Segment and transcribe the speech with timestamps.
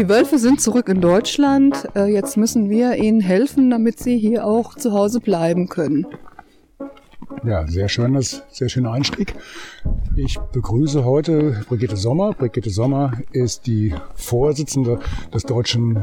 [0.00, 1.86] Die Wölfe sind zurück in Deutschland.
[1.94, 6.06] Äh, jetzt müssen wir ihnen helfen, damit sie hier auch zu Hause bleiben können.
[7.44, 9.34] Ja, sehr schönes, sehr schöner Einstieg.
[10.16, 12.32] Ich begrüße heute Brigitte Sommer.
[12.32, 15.00] Brigitte Sommer ist die Vorsitzende
[15.34, 15.96] des Deutschen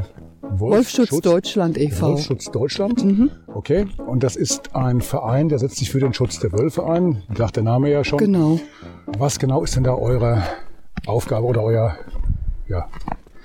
[0.44, 2.10] Wolfschutz, Wolfschutz Deutschland e.V.
[2.12, 3.04] Wolfschutz Deutschland.
[3.04, 3.32] Mhm.
[3.48, 3.88] Okay.
[4.06, 7.24] Und das ist ein Verein, der setzt sich für den Schutz der Wölfe ein.
[7.36, 8.20] Sagt der Name ja schon.
[8.20, 8.60] Genau.
[9.18, 10.44] Was genau ist denn da eure
[11.08, 11.98] Aufgabe oder euer
[12.68, 12.88] ja,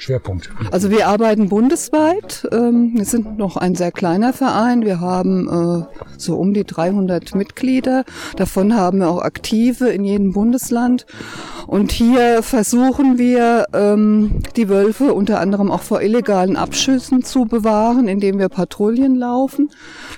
[0.02, 0.50] Schwerpunkt?
[0.72, 2.48] Also wir arbeiten bundesweit.
[2.50, 4.84] Ähm, wir sind noch ein sehr kleiner Verein.
[4.84, 8.04] Wir haben äh, so um die 300 Mitglieder.
[8.36, 11.06] Davon haben wir auch Aktive in jedem Bundesland.
[11.68, 18.08] Und hier versuchen wir, ähm, die Wölfe unter anderem auch vor illegalen Abschüssen zu bewahren,
[18.08, 19.70] indem wir Patrouillen laufen.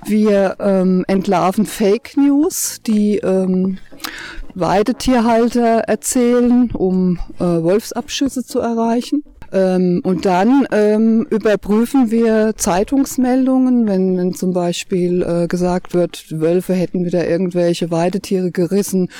[0.06, 3.20] Wir ähm, entlarven Fake News, die
[4.54, 9.24] Weidetierhalter erzählen, um äh, Wolfsabschüsse zu erreichen.
[9.54, 16.74] Ähm, und dann ähm, überprüfen wir Zeitungsmeldungen, wenn, wenn zum Beispiel äh, gesagt wird, Wölfe
[16.74, 19.10] hätten wieder irgendwelche Weidetiere gerissen.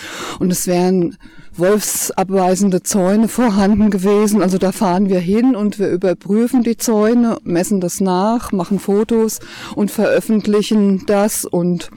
[0.41, 1.17] Und es wären
[1.57, 4.43] wolfsabweisende Zäune vorhanden gewesen.
[4.43, 9.41] Also da fahren wir hin und wir überprüfen die Zäune, messen das nach, machen Fotos
[9.75, 11.45] und veröffentlichen das.
[11.45, 11.91] Und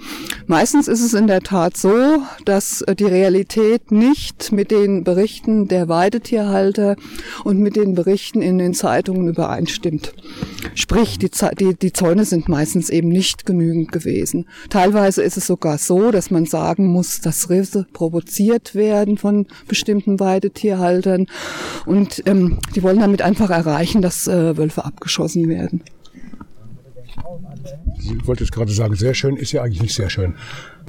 [0.46, 5.90] meistens ist es in der Tat so, dass die Realität nicht mit den Berichten der
[5.90, 6.96] Weidetierhalter
[7.44, 10.14] und mit den Berichten in den Zeitungen übereinstimmt.
[10.76, 14.48] Sprich, die, die, die Zäune sind meistens eben nicht genügend gewesen.
[14.70, 20.20] Teilweise ist es sogar so, dass man sagen muss, dass Risse provoziert werden von bestimmten
[20.20, 21.28] Weidetierhaltern.
[21.86, 25.84] Und ähm, die wollen damit einfach erreichen, dass äh, Wölfe abgeschossen werden.
[28.00, 30.36] Ich wollte jetzt gerade sagen, sehr schön ist ja eigentlich nicht sehr schön.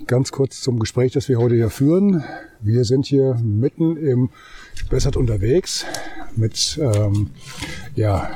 [0.06, 2.24] Ganz kurz zum Gespräch, das wir heute hier führen.
[2.60, 4.30] Wir sind hier mitten im
[4.74, 5.84] Spessart unterwegs
[6.36, 7.30] mit ähm,
[7.94, 8.30] ja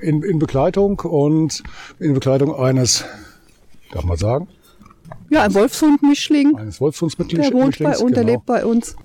[0.00, 1.62] in, in Begleitung und
[1.98, 3.04] in Begleitung eines,
[3.92, 4.48] darf man sagen?
[5.30, 6.56] Ja, ein Wolfshund-Mischling.
[6.56, 7.48] Eines Wolfshundsmischlings.
[7.48, 8.32] Der wohnt bei uns, der genau.
[8.32, 8.96] lebt bei uns.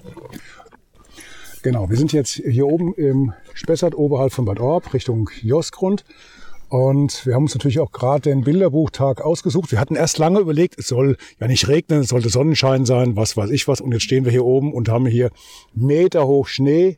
[1.63, 6.03] Genau, wir sind jetzt hier oben im Spessart oberhalb von Bad Orb Richtung Josgrund.
[6.69, 9.71] Und wir haben uns natürlich auch gerade den Bilderbuchtag ausgesucht.
[9.71, 13.35] Wir hatten erst lange überlegt, es soll ja nicht regnen, es sollte Sonnenschein sein, was
[13.35, 13.81] weiß ich was.
[13.81, 15.31] Und jetzt stehen wir hier oben und haben hier
[15.73, 16.97] Meter hoch Schnee.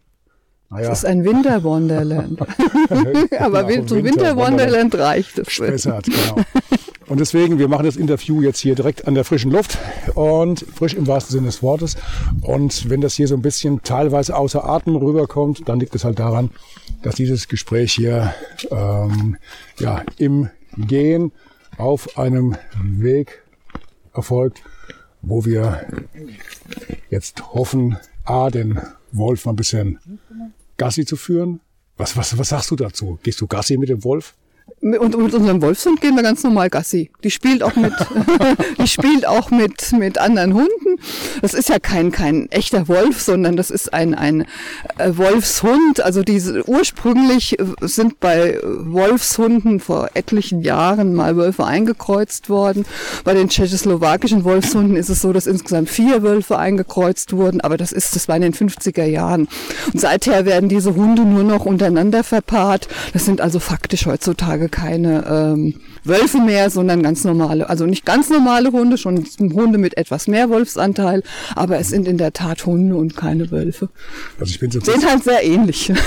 [0.70, 0.90] Naja.
[0.90, 2.40] Das ist ein Winterwonderland.
[3.40, 5.52] Aber genau, zum Winterwonderland reicht es.
[5.52, 6.44] Spessart, genau.
[7.14, 9.78] Und deswegen, wir machen das Interview jetzt hier direkt an der frischen Luft
[10.16, 11.96] und frisch im wahrsten Sinne des Wortes.
[12.42, 16.18] Und wenn das hier so ein bisschen teilweise außer Atem rüberkommt, dann liegt es halt
[16.18, 16.50] daran,
[17.04, 18.34] dass dieses Gespräch hier
[18.72, 19.38] ähm,
[19.78, 21.32] ja, im Gehen
[21.78, 23.44] auf einem Weg
[24.16, 24.64] erfolgt,
[25.22, 25.86] wo wir
[27.12, 27.96] jetzt hoffen,
[28.26, 28.82] A, den
[29.12, 30.00] Wolf mal ein bisschen
[30.78, 31.60] Gassi zu führen.
[31.96, 33.20] Was, was, was sagst du dazu?
[33.22, 34.34] Gehst du Gassi mit dem Wolf?
[34.84, 37.10] Und mit unserem Wolfshund gehen wir ganz normal Gassi.
[37.24, 37.94] Die spielt auch mit,
[38.80, 41.00] die spielt auch mit, mit anderen Hunden.
[41.42, 44.46] Das ist ja kein, kein echter Wolf, sondern das ist ein, ein
[44.98, 46.02] äh, Wolfshund.
[46.02, 52.86] Also diese, ursprünglich äh, sind bei Wolfshunden vor etlichen Jahren mal Wölfe eingekreuzt worden.
[53.24, 57.62] Bei den tschechoslowakischen Wolfshunden ist es so, dass insgesamt vier Wölfe eingekreuzt wurden.
[57.62, 59.48] Aber das ist, das war in den 50er Jahren.
[59.94, 62.90] Und seither werden diese Hunde nur noch untereinander verpaart.
[63.14, 68.30] Das sind also faktisch heutzutage keine ähm, Wölfe mehr, sondern ganz normale, also nicht ganz
[68.30, 71.22] normale Hunde, schon Hunde mit etwas mehr Wolfsanteil,
[71.56, 73.90] aber es sind in der Tat Hunde und keine Wölfe.
[74.40, 75.92] Also ich bin so Sehen halt sehr ähnlich.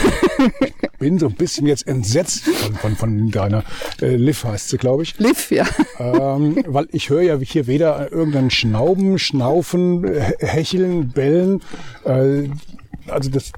[0.96, 3.64] Ich bin so ein bisschen jetzt entsetzt von, von, von deiner
[4.00, 5.18] äh, Liv heißt sie, glaube ich.
[5.18, 5.66] Liv, ja.
[5.98, 10.06] Ähm, weil ich höre ja hier weder irgendeinen Schnauben, Schnaufen,
[10.38, 11.60] Hecheln, Bellen.
[12.04, 12.48] Äh,
[13.08, 13.52] also das,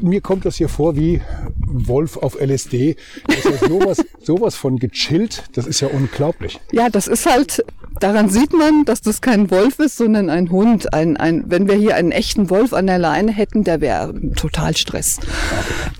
[0.00, 1.20] mir kommt das hier vor wie
[1.56, 2.96] Wolf auf LSD.
[3.26, 6.60] Das ist ja sowas, sowas von gechillt, das ist ja unglaublich.
[6.72, 7.64] Ja, das ist halt
[8.04, 10.92] daran sieht man, dass das kein Wolf ist, sondern ein Hund.
[10.92, 14.76] Ein, ein, wenn wir hier einen echten Wolf an der Leine hätten, der wäre total
[14.76, 15.20] Stress.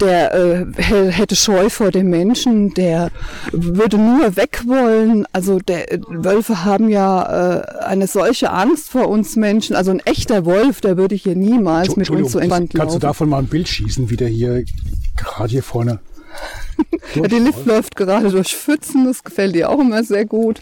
[0.01, 3.11] Der äh, hätte Scheu vor dem Menschen, der
[3.53, 5.25] würde nur weg wollen.
[5.33, 9.75] Also der, Wölfe haben ja äh, eine solche Angst vor uns Menschen.
[9.75, 12.81] Also ein echter Wolf, der würde hier niemals mit uns so entspannt laufen.
[12.81, 14.65] Kannst du davon mal ein Bild schießen, wie der hier
[15.17, 16.01] gerade hier vorne
[17.15, 20.61] ja, die Lift läuft gerade durch Pfützen, das gefällt dir auch immer sehr gut.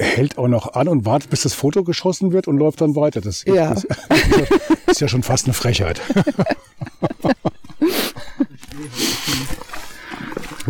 [0.00, 3.20] Hält auch noch an und wartet, bis das Foto geschossen wird und läuft dann weiter.
[3.20, 3.74] Das, ja.
[4.08, 6.00] das ist ja schon fast eine Frechheit.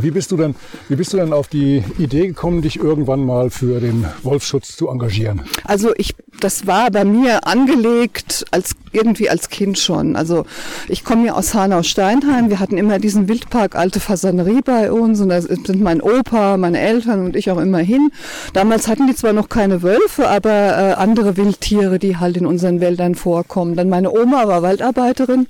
[0.03, 0.55] Wie bist du dann,
[0.89, 4.89] wie bist du dann auf die Idee gekommen, dich irgendwann mal für den Wolfsschutz zu
[4.89, 5.43] engagieren?
[5.65, 10.17] Also ich, das war bei mir angelegt als irgendwie als Kind schon.
[10.17, 10.47] Also
[10.89, 12.51] ich komme ja aus Hanau-Steinheim.
[12.51, 16.81] Wir hatten immer diesen Wildpark Alte Fasanerie bei uns und da sind mein Opa, meine
[16.81, 18.11] Eltern und ich auch immer hin.
[18.53, 22.81] Damals hatten die zwar noch keine Wölfe, aber äh, andere Wildtiere, die halt in unseren
[22.81, 23.77] Wäldern vorkommen.
[23.77, 25.47] Dann meine Oma war Waldarbeiterin.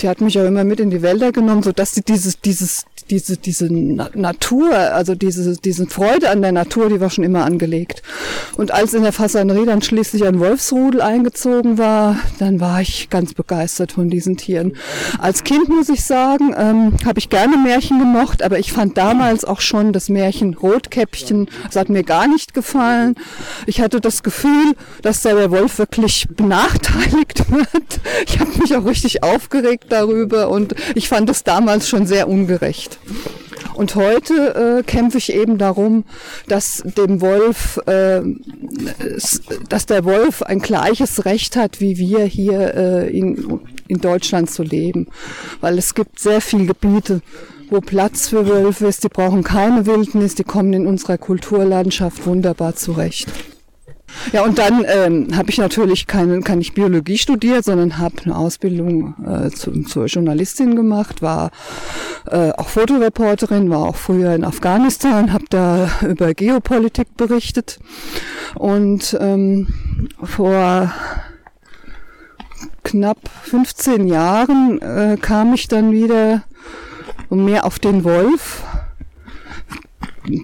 [0.00, 2.84] Die hat mich auch immer mit in die Wälder genommen, so dass sie dieses, dieses,
[3.10, 3.36] diese,
[3.82, 8.02] Natur, also diese, diese Freude an der Natur, die war schon immer angelegt.
[8.56, 13.34] Und als in der Fasanerie dann schließlich ein Wolfsrudel eingezogen war, dann war ich ganz
[13.34, 14.76] begeistert von diesen Tieren.
[15.18, 19.44] Als Kind muss ich sagen, ähm, habe ich gerne Märchen gemocht, aber ich fand damals
[19.44, 23.14] auch schon das Märchen Rotkäppchen, das hat mir gar nicht gefallen.
[23.66, 28.00] Ich hatte das Gefühl, dass der Wolf wirklich benachteiligt wird.
[28.26, 32.98] Ich habe mich auch richtig aufgeregt darüber und ich fand es damals schon sehr ungerecht.
[33.74, 36.04] Und heute äh, kämpfe ich eben darum,
[36.48, 38.22] dass dem Wolf, äh,
[39.68, 44.62] dass der Wolf ein gleiches Recht hat, wie wir hier äh, in, in Deutschland zu
[44.62, 45.08] leben.
[45.60, 47.22] Weil es gibt sehr viele Gebiete,
[47.70, 52.76] wo Platz für Wölfe ist, die brauchen keine Wildnis, die kommen in unserer Kulturlandschaft wunderbar
[52.76, 53.28] zurecht.
[54.32, 58.36] Ja, und dann ähm, habe ich natürlich keine, kann ich Biologie studiert, sondern habe eine
[58.36, 61.50] Ausbildung äh, zu, zur Journalistin gemacht, war
[62.30, 67.78] äh, auch Fotoreporterin, war auch früher in Afghanistan, habe da über Geopolitik berichtet.
[68.54, 69.68] Und ähm,
[70.22, 70.92] vor
[72.84, 76.42] knapp 15 Jahren äh, kam ich dann wieder
[77.30, 78.62] mehr auf den Wolf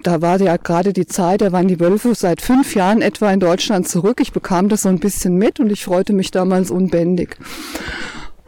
[0.03, 3.39] da war ja gerade die Zeit, da waren die Wölfe seit fünf Jahren etwa in
[3.39, 4.19] Deutschland zurück.
[4.21, 7.37] Ich bekam das so ein bisschen mit und ich freute mich damals unbändig.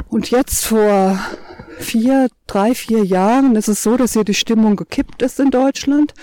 [0.09, 1.17] Und jetzt vor
[1.81, 6.13] vier, drei, vier Jahren ist es so, dass hier die Stimmung gekippt ist in Deutschland.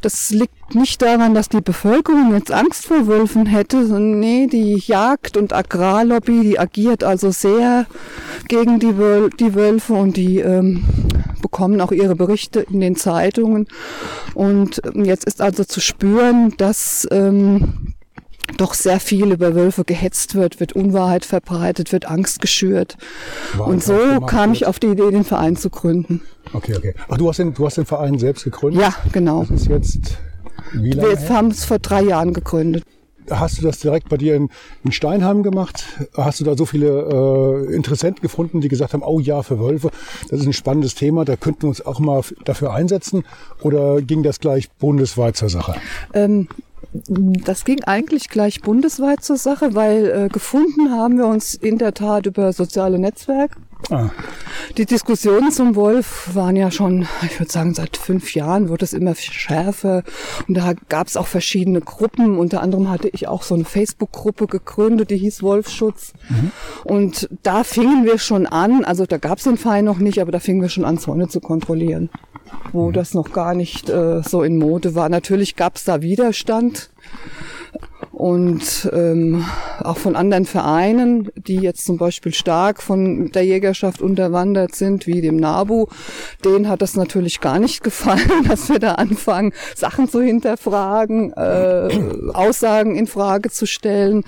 [0.00, 4.82] Das liegt nicht daran, dass die Bevölkerung jetzt Angst vor Wölfen hätte, sondern nee, die
[4.84, 7.86] Jagd- und Agrarlobby, die agiert also sehr
[8.48, 10.84] gegen die, Wöl die Wölfe und die ähm,
[11.42, 13.66] bekommen auch ihre Berichte in den Zeitungen.
[14.34, 17.94] Und ähm, jetzt ist also zu spüren, dass ähm,
[18.56, 22.96] doch sehr viel über Wölfe gehetzt wird, wird Unwahrheit verbreitet, wird Angst geschürt.
[23.56, 26.22] Wahrheit und so kam ich auf die Idee, den Verein zu gründen.
[26.52, 26.94] Okay, okay.
[27.08, 28.80] Ach, du hast den, du hast den Verein selbst gegründet?
[28.80, 29.44] Ja, genau.
[29.44, 30.18] Das ist jetzt
[30.72, 31.20] wie lange?
[31.20, 32.84] Wir haben es vor drei Jahren gegründet.
[33.30, 34.50] Hast du das direkt bei dir in,
[34.84, 35.84] in Steinheim gemacht?
[36.16, 39.90] Hast du da so viele äh, Interessenten gefunden, die gesagt haben, oh ja, für Wölfe,
[40.28, 43.24] das ist ein spannendes Thema, da könnten wir uns auch mal dafür einsetzen?
[43.62, 45.74] Oder ging das gleich bundesweit zur Sache?
[46.14, 46.48] Ähm,
[46.92, 51.94] das ging eigentlich gleich bundesweit zur Sache, weil äh, gefunden haben wir uns in der
[51.94, 53.56] Tat über soziale Netzwerke.
[53.90, 54.10] Ah.
[54.76, 58.92] Die Diskussionen zum Wolf waren ja schon, ich würde sagen, seit fünf Jahren wurde es
[58.92, 60.02] immer schärfer.
[60.48, 62.38] Und da gab es auch verschiedene Gruppen.
[62.38, 66.12] Unter anderem hatte ich auch so eine Facebook-Gruppe gegründet, die hieß Wolfschutz.
[66.28, 66.52] Mhm.
[66.84, 70.32] Und da fingen wir schon an, also da gab es den Verein noch nicht, aber
[70.32, 72.10] da fingen wir schon an, Zäune zu kontrollieren
[72.72, 72.92] wo mhm.
[72.92, 75.08] das noch gar nicht äh, so in Mode war.
[75.08, 76.90] Natürlich gab es da Widerstand
[78.12, 79.44] und ähm,
[79.82, 85.20] auch von anderen Vereinen, die jetzt zum Beispiel stark von der Jägerschaft unterwandert sind, wie
[85.20, 85.86] dem NABU,
[86.44, 91.88] denen hat das natürlich gar nicht gefallen, dass wir da anfangen, Sachen zu hinterfragen, äh,
[92.32, 94.24] Aussagen in Frage zu stellen.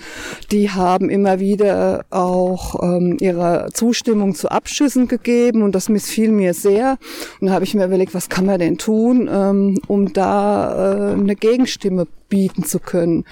[0.50, 6.54] Die haben immer wieder auch ähm, ihre Zustimmung zu Abschüssen gegeben und das missfiel mir
[6.54, 6.98] sehr.
[7.40, 11.12] Und da habe ich mir überlegt, was kann man denn tun, ähm, um da äh,
[11.14, 13.24] eine Gegenstimme bieten zu können.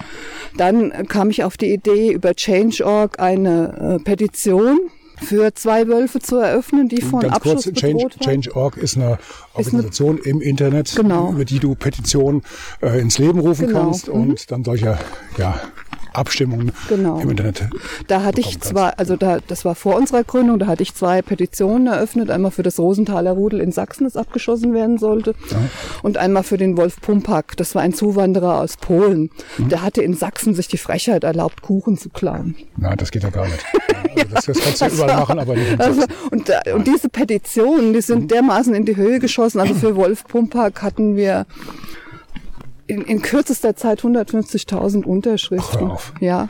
[0.56, 4.78] Dann kam ich auf die Idee, über Change.org eine äh, Petition
[5.22, 9.18] für zwei Wölfe zu eröffnen, die von Ganz Abschuss kurz, bedroht Change, Change.org ist eine
[9.54, 11.32] Organisation ist eine, im Internet, genau.
[11.32, 12.42] über die du Petitionen
[12.82, 13.84] äh, ins Leben rufen genau.
[13.84, 14.36] kannst und mhm.
[14.48, 14.98] dann solche
[15.38, 15.60] ja,
[16.14, 17.18] Abstimmungen Genau.
[17.20, 17.68] im Internet.
[18.08, 21.22] Da hatte ich zwei, also da, das war vor unserer Gründung, da hatte ich zwei
[21.22, 22.30] Petitionen eröffnet.
[22.30, 25.34] Einmal für das Rosenthaler Rudel in Sachsen, das abgeschossen werden sollte.
[26.02, 27.56] Und einmal für den Wolf Pumpak.
[27.56, 29.30] Das war ein Zuwanderer aus Polen.
[29.58, 29.68] Mhm.
[29.68, 32.54] Der hatte in Sachsen sich die Frechheit erlaubt, Kuchen zu klauen.
[32.76, 33.64] Nein, das geht ja gar nicht.
[34.14, 36.14] Also das, das kannst du ja Das überall machen, aber nicht in Also, Sachsen.
[36.30, 38.02] und, da, und diese Petitionen, die Mhm.
[38.02, 39.60] sind dermaßen in die Höhe geschossen.
[39.60, 41.46] Also für Wolf Pumpak hatten wir
[42.86, 45.92] in, in kürzester Zeit 150.000 Unterschriften.
[46.20, 46.48] Ja.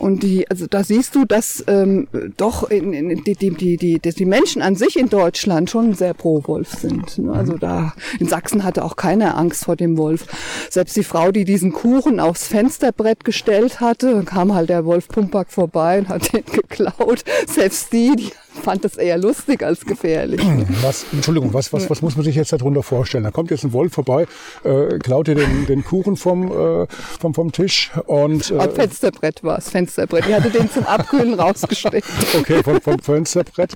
[0.00, 3.98] Und die, also da siehst du, dass ähm, doch in, in, die, die, die, die,
[3.98, 7.18] die Menschen an sich in Deutschland schon sehr pro Wolf sind.
[7.18, 7.32] ne?
[7.34, 10.26] Also da in Sachsen hatte auch keiner Angst vor dem Wolf.
[10.70, 15.52] Selbst die Frau, die diesen Kuchen aufs Fensterbrett gestellt hatte, kam halt der Wolf Pumpak
[15.52, 17.22] vorbei und hat den geklaut.
[17.46, 20.40] Selbst die, die fand das eher lustig als gefährlich.
[20.82, 23.24] Was, Entschuldigung, was, was, was muss man sich jetzt darunter vorstellen?
[23.24, 24.26] Da kommt jetzt ein Wolf vorbei,
[24.64, 26.86] äh, klaut dir den, den Kuchen vom, äh,
[27.20, 30.26] vom, vom Tisch und äh, Fensterbrett war es, Fensterbrett.
[30.28, 32.04] Die hatte den zum Abkühlen rausgestellt.
[32.38, 33.72] okay, vom, vom Fensterbrett.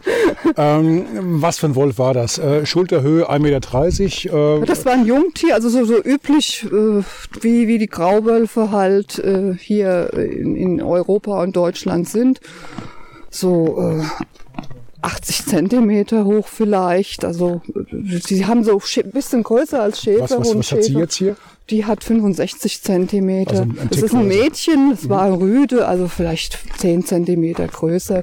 [0.56, 1.06] Ähm,
[1.40, 2.38] was für ein Wolf war das?
[2.38, 4.62] Äh, Schulterhöhe 1,30 Meter.
[4.62, 7.02] Äh, Das war ein Jungtier, also so, so üblich, äh,
[7.40, 12.40] wie, wie die Grauwölfe halt äh, hier in, in Europa und Deutschland sind.
[13.34, 14.04] So äh,
[15.02, 17.24] 80 Zentimeter hoch vielleicht.
[17.24, 17.60] Also
[18.22, 20.22] sie haben so ein bisschen größer als Schäfer.
[20.22, 21.36] was, was, was hat sie jetzt hier?
[21.68, 23.60] Die hat 65 Zentimeter.
[23.60, 24.28] Also das ist ein.
[24.28, 28.22] Mädchen, das war ein Rüde, also vielleicht 10 Zentimeter größer.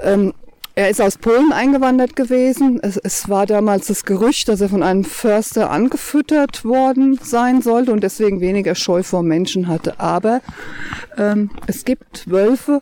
[0.00, 0.32] Ähm,
[0.74, 2.80] er ist aus Polen eingewandert gewesen.
[2.82, 7.92] Es, es war damals das Gerücht, dass er von einem Förster angefüttert worden sein sollte
[7.92, 10.00] und deswegen weniger Scheu vor Menschen hatte.
[10.00, 10.40] Aber
[11.18, 12.80] ähm, es gibt Wölfe,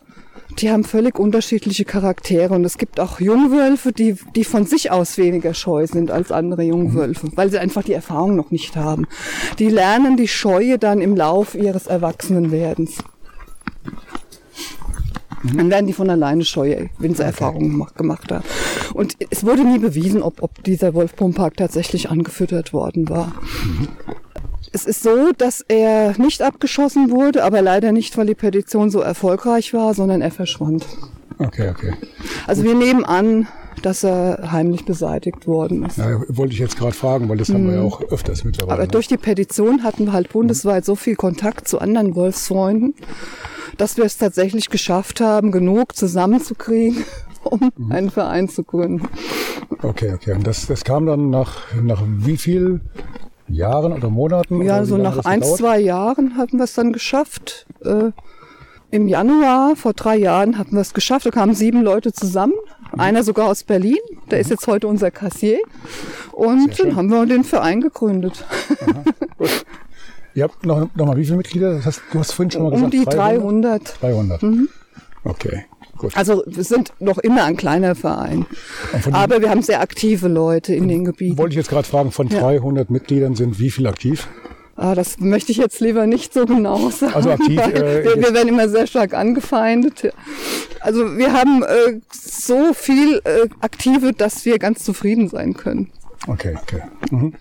[0.59, 5.17] die haben völlig unterschiedliche Charaktere und es gibt auch Jungwölfe, die, die von sich aus
[5.17, 9.07] weniger scheu sind als andere Jungwölfe, weil sie einfach die Erfahrung noch nicht haben.
[9.59, 12.97] Die lernen die Scheue dann im Lauf ihres Erwachsenenwerdens.
[15.43, 18.45] Dann werden die von alleine scheu, wenn sie Erfahrungen gemacht, haben.
[18.93, 23.33] Und es wurde nie bewiesen, ob, ob dieser Wolf Pumpark tatsächlich angefüttert worden war.
[24.73, 29.01] Es ist so, dass er nicht abgeschossen wurde, aber leider nicht, weil die Petition so
[29.01, 30.85] erfolgreich war, sondern er verschwand.
[31.39, 31.93] Okay, okay.
[32.47, 33.47] Also wir nehmen an,
[33.81, 35.97] dass er heimlich beseitigt worden ist.
[35.97, 38.75] Ja, wollte ich jetzt gerade fragen, weil das haben wir ja auch öfters mittlerweile.
[38.75, 38.79] Mhm.
[38.79, 38.91] Aber ne?
[38.91, 42.93] durch die Petition hatten wir halt bundesweit so viel Kontakt zu anderen Wolfsfreunden,
[43.77, 47.03] dass wir es tatsächlich geschafft haben, genug zusammenzukriegen,
[47.43, 49.07] um einen Verein zu gründen.
[49.81, 50.33] Okay, okay.
[50.33, 52.81] Und das, das kam dann nach, nach wie viel
[53.53, 54.61] Jahren oder Monaten?
[54.61, 55.57] Ja, oder so nach ein, gedauert?
[55.57, 57.65] zwei Jahren hatten wir es dann geschafft.
[57.83, 58.11] Äh,
[58.91, 61.25] Im Januar, vor drei Jahren, hatten wir es geschafft.
[61.25, 62.53] Da kamen sieben Leute zusammen.
[62.97, 63.97] Einer sogar aus Berlin.
[64.29, 65.59] Der ist jetzt heute unser Kassier.
[66.33, 68.45] Und dann haben wir den Verein gegründet.
[70.33, 71.73] Ihr habt noch, noch mal wie viele Mitglieder?
[71.75, 72.93] Das heißt, du hast vorhin schon mal gesagt.
[72.93, 74.01] Um die 300.
[74.01, 74.43] 300.
[74.43, 74.69] Mhm.
[75.23, 75.65] Okay,
[76.01, 76.17] gut.
[76.17, 78.45] Also wir sind noch immer ein kleiner Verein.
[79.11, 81.37] Aber wir haben sehr aktive Leute in den Gebieten.
[81.37, 84.27] Wollte ich jetzt gerade fragen, von 300 Mitgliedern sind wie viel aktiv?
[84.75, 87.13] Ah, das möchte ich jetzt lieber nicht so genau sagen.
[87.13, 90.11] Also aktiv, äh, wir, wir werden immer sehr stark angefeindet.
[90.79, 95.91] Also wir haben äh, so viel äh, Aktive, dass wir ganz zufrieden sein können.
[96.27, 96.81] Okay, okay.
[97.11, 97.33] Mhm.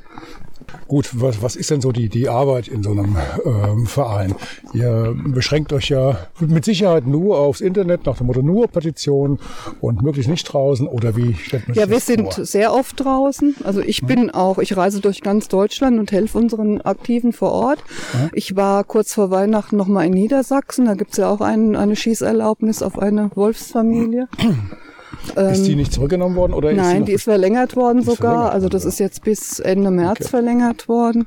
[0.89, 4.35] Gut, was, was ist denn so die, die Arbeit in so einem ähm, Verein?
[4.73, 9.39] Ihr beschränkt euch ja mit Sicherheit nur aufs Internet, nach dem Motto nur Petitionen
[9.81, 12.45] und möglichst nicht draußen oder wie stellt man sich Ja, wir das sind vor?
[12.45, 13.57] sehr oft draußen.
[13.65, 17.83] Also ich bin auch, ich reise durch ganz Deutschland und helfe unseren Aktiven vor Ort.
[18.33, 20.87] Ich war kurz vor Weihnachten noch mal in Niedersachsen.
[20.87, 24.29] Da gibt's ja auch ein, eine Schießerlaubnis auf eine Wolfsfamilie.
[25.37, 28.07] Ist die nicht zurückgenommen worden oder ist ähm, Nein, noch die ist verlängert worden ist
[28.07, 28.33] sogar.
[28.33, 28.89] verlängert also das ja.
[28.89, 30.29] ist jetzt bis Ende März Okay.
[30.29, 31.27] verlängert worden.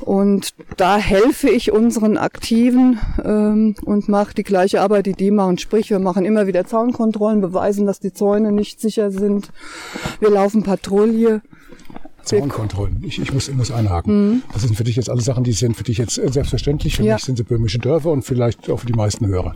[0.00, 5.58] Und da helfe ich unseren Aktiven ähm, und mache die gleiche Arbeit, die die machen.
[5.58, 9.50] Sprich, wir machen immer wieder Zaunkontrollen, beweisen, dass die Zäune nicht sicher sind.
[10.20, 11.42] Wir laufen Patrouille.
[12.24, 13.02] Zaunkontrollen.
[13.06, 14.42] Ich, ich muss, muss einhaken.
[14.52, 16.96] Das sind für dich jetzt alle Sachen, die sind für dich jetzt äh, selbstverständlich.
[16.96, 17.08] Für Mhm.
[17.08, 17.14] Ja.
[17.14, 19.54] mich sind sie böhmische Dörfer und vielleicht auch für die meisten Hörer.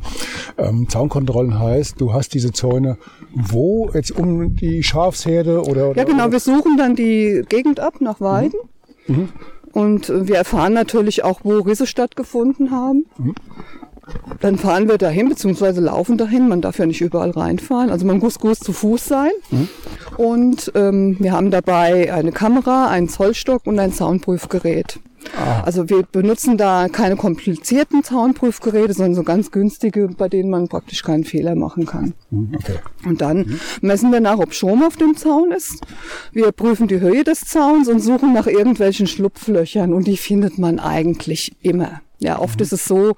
[0.58, 2.98] Ähm, Zaunkontrollen heißt, du hast diese Zäune
[3.34, 3.90] wo?
[3.94, 5.90] Jetzt um die Schafsherde oder?
[5.90, 6.25] oder Ja, genau.
[6.25, 6.32] Oder?
[6.32, 8.58] Wir suchen dann die Gegend ab nach Weiden.
[9.72, 13.04] Und äh, wir erfahren natürlich auch, wo Risse stattgefunden haben.
[14.41, 16.49] Dann fahren wir dahin, beziehungsweise laufen dahin.
[16.49, 17.91] Man darf ja nicht überall reinfahren.
[17.91, 19.31] Also man muss gut zu Fuß sein.
[20.17, 25.00] Und ähm, wir haben dabei eine Kamera, einen Zollstock und ein Zaunprüfgerät.
[25.65, 31.03] Also wir benutzen da keine komplizierten Zaunprüfgeräte, sondern so ganz günstige, bei denen man praktisch
[31.03, 32.15] keinen Fehler machen kann.
[32.31, 32.79] Hm, Okay.
[33.05, 35.81] Und dann messen wir nach, ob Strom auf dem Zaun ist.
[36.33, 40.79] Wir prüfen die Höhe des Zauns und suchen nach irgendwelchen Schlupflöchern und die findet man
[40.79, 42.00] eigentlich immer.
[42.20, 43.14] Ja, oft ist es so,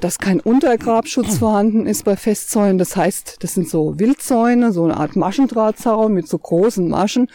[0.00, 2.78] dass kein Untergrabschutz vorhanden ist bei Festzäunen.
[2.78, 7.28] Das heißt, das sind so Wildzäune, so eine Art Maschendrahtzaun mit so großen Maschen.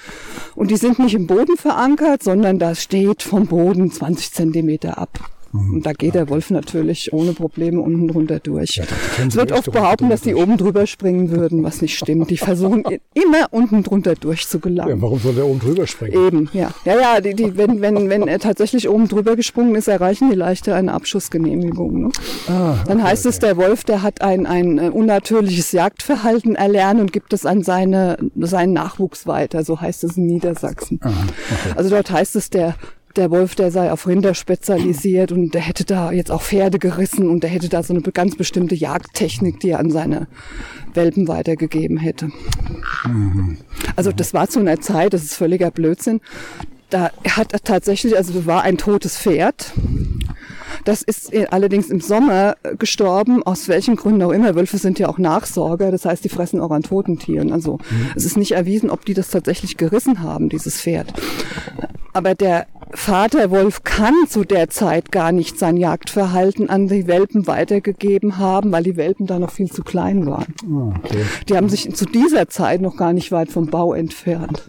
[0.55, 5.34] Und die sind nicht im Boden verankert, sondern da steht vom Boden 20 Zentimeter ab.
[5.55, 8.75] Und da geht der Wolf natürlich ohne Probleme unten drunter durch.
[8.75, 8.83] Ja,
[9.27, 12.29] es wird oft behaupten, dass die oben drüber springen würden, was nicht stimmt.
[12.29, 12.83] Die versuchen
[13.13, 14.95] immer unten drunter durchzugelangen.
[14.97, 16.27] Ja, warum soll der oben drüber springen?
[16.27, 16.71] Eben, ja.
[16.83, 20.35] Ja, ja, die, die, wenn, wenn, wenn er tatsächlich oben drüber gesprungen ist, erreichen die
[20.35, 22.01] leichter eine Abschussgenehmigung.
[22.01, 22.09] Ne?
[22.47, 27.13] Ah, Dann heißt es, der Wolf, der hat ein, ein äh, unnatürliches Jagdverhalten erlernt und
[27.13, 29.63] gibt es an seine, seinen Nachwuchs weiter.
[29.63, 30.99] So heißt es in Niedersachsen.
[31.75, 32.75] Also dort heißt es, der
[33.17, 37.29] der Wolf, der sei auf Rinder spezialisiert und der hätte da jetzt auch Pferde gerissen
[37.29, 40.27] und der hätte da so eine ganz bestimmte Jagdtechnik, die er an seine
[40.93, 42.29] Welpen weitergegeben hätte.
[43.95, 46.21] Also das war zu einer Zeit, das ist völliger Blödsinn.
[46.89, 49.73] Da hat er tatsächlich, also war ein totes Pferd.
[50.83, 54.55] Das ist allerdings im Sommer gestorben, aus welchen Gründen auch immer.
[54.55, 57.51] Wölfe sind ja auch Nachsorger, das heißt, die fressen auch an toten Tieren.
[57.51, 57.79] Also
[58.15, 61.11] es ist nicht erwiesen, ob die das tatsächlich gerissen haben, dieses Pferd.
[62.13, 68.37] Aber der Vaterwolf kann zu der Zeit gar nicht sein Jagdverhalten an die Welpen weitergegeben
[68.37, 70.55] haben, weil die Welpen da noch viel zu klein waren.
[70.63, 71.23] Ah, okay.
[71.49, 74.63] Die haben sich zu dieser Zeit noch gar nicht weit vom Bau entfernt.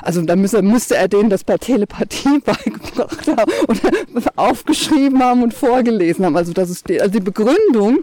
[0.00, 5.54] Also da müsste, müsste er denen das per Telepathie beigebracht haben oder aufgeschrieben haben und
[5.54, 6.36] vorgelesen haben.
[6.36, 8.00] Also das ist die, also die Begründung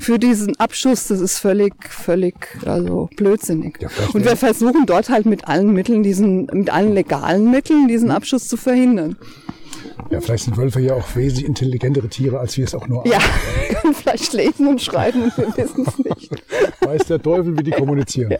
[0.00, 2.34] für diesen Abschuss, das ist völlig, völlig
[2.66, 3.76] also blödsinnig.
[3.80, 8.10] Ja, und wir versuchen dort halt mit allen Mitteln diesen, mit allen legalen Mitteln diesen
[8.10, 8.87] Abschuss zu verhindern.
[10.10, 13.18] Ja, vielleicht sind Wölfe ja auch wesentlich intelligentere Tiere, als wir es auch nur Ja,
[13.80, 16.30] können vielleicht lesen und schreiben und wir wissen es nicht.
[16.80, 18.34] Weiß der Teufel, wie die kommunizieren.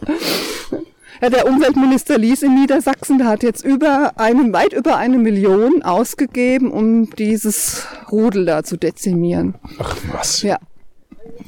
[1.21, 5.83] Ja, der Umweltminister Lies in Niedersachsen, der hat jetzt über eine, weit über eine Million
[5.83, 9.55] ausgegeben, um dieses Rudel da zu dezimieren.
[9.79, 10.41] Ach was.
[10.43, 10.57] Ja.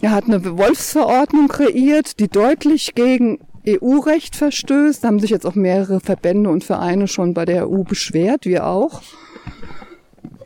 [0.01, 5.03] Er hat eine Wolfsverordnung kreiert, die deutlich gegen EU-Recht verstößt.
[5.03, 8.67] Da haben sich jetzt auch mehrere Verbände und Vereine schon bei der EU beschwert, wir
[8.67, 9.01] auch.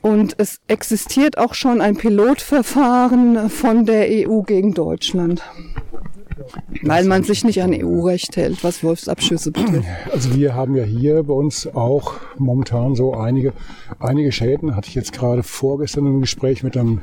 [0.02, 5.42] Und es existiert auch schon ein Pilotverfahren von der EU gegen Deutschland.
[6.82, 9.88] Weil man sich nicht an EU-Recht hält, was Wolfsabschüsse betrifft.
[10.12, 13.54] Also wir haben ja hier bei uns auch momentan so einige,
[14.00, 14.76] einige Schäden.
[14.76, 17.02] Hatte ich jetzt gerade vorgestern ein Gespräch mit einem,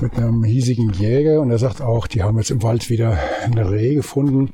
[0.00, 3.70] mit einem hiesigen Jäger und er sagt auch, die haben jetzt im Wald wieder eine
[3.70, 4.50] Reh gefunden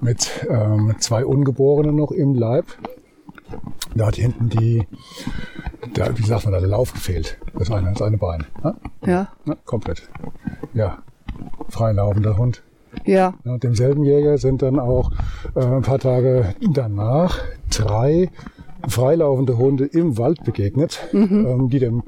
[0.00, 2.66] mit ähm, zwei Ungeborenen noch im Leib.
[3.94, 4.86] Da hat hinten die,
[5.94, 7.38] da, wie sagt man da, der Lauf gefehlt.
[7.58, 8.46] Das eine, das eine Bein.
[8.64, 8.74] Ja?
[9.06, 10.08] Ja, Ja, komplett.
[10.72, 11.02] Ja,
[11.68, 12.62] freilaufender Hund.
[13.04, 15.10] Ja, Ja, demselben Jäger sind dann auch
[15.54, 17.38] äh, ein paar Tage danach
[17.70, 18.30] drei
[18.88, 22.02] freilaufende Hunde im Wald begegnet, ähm, die dem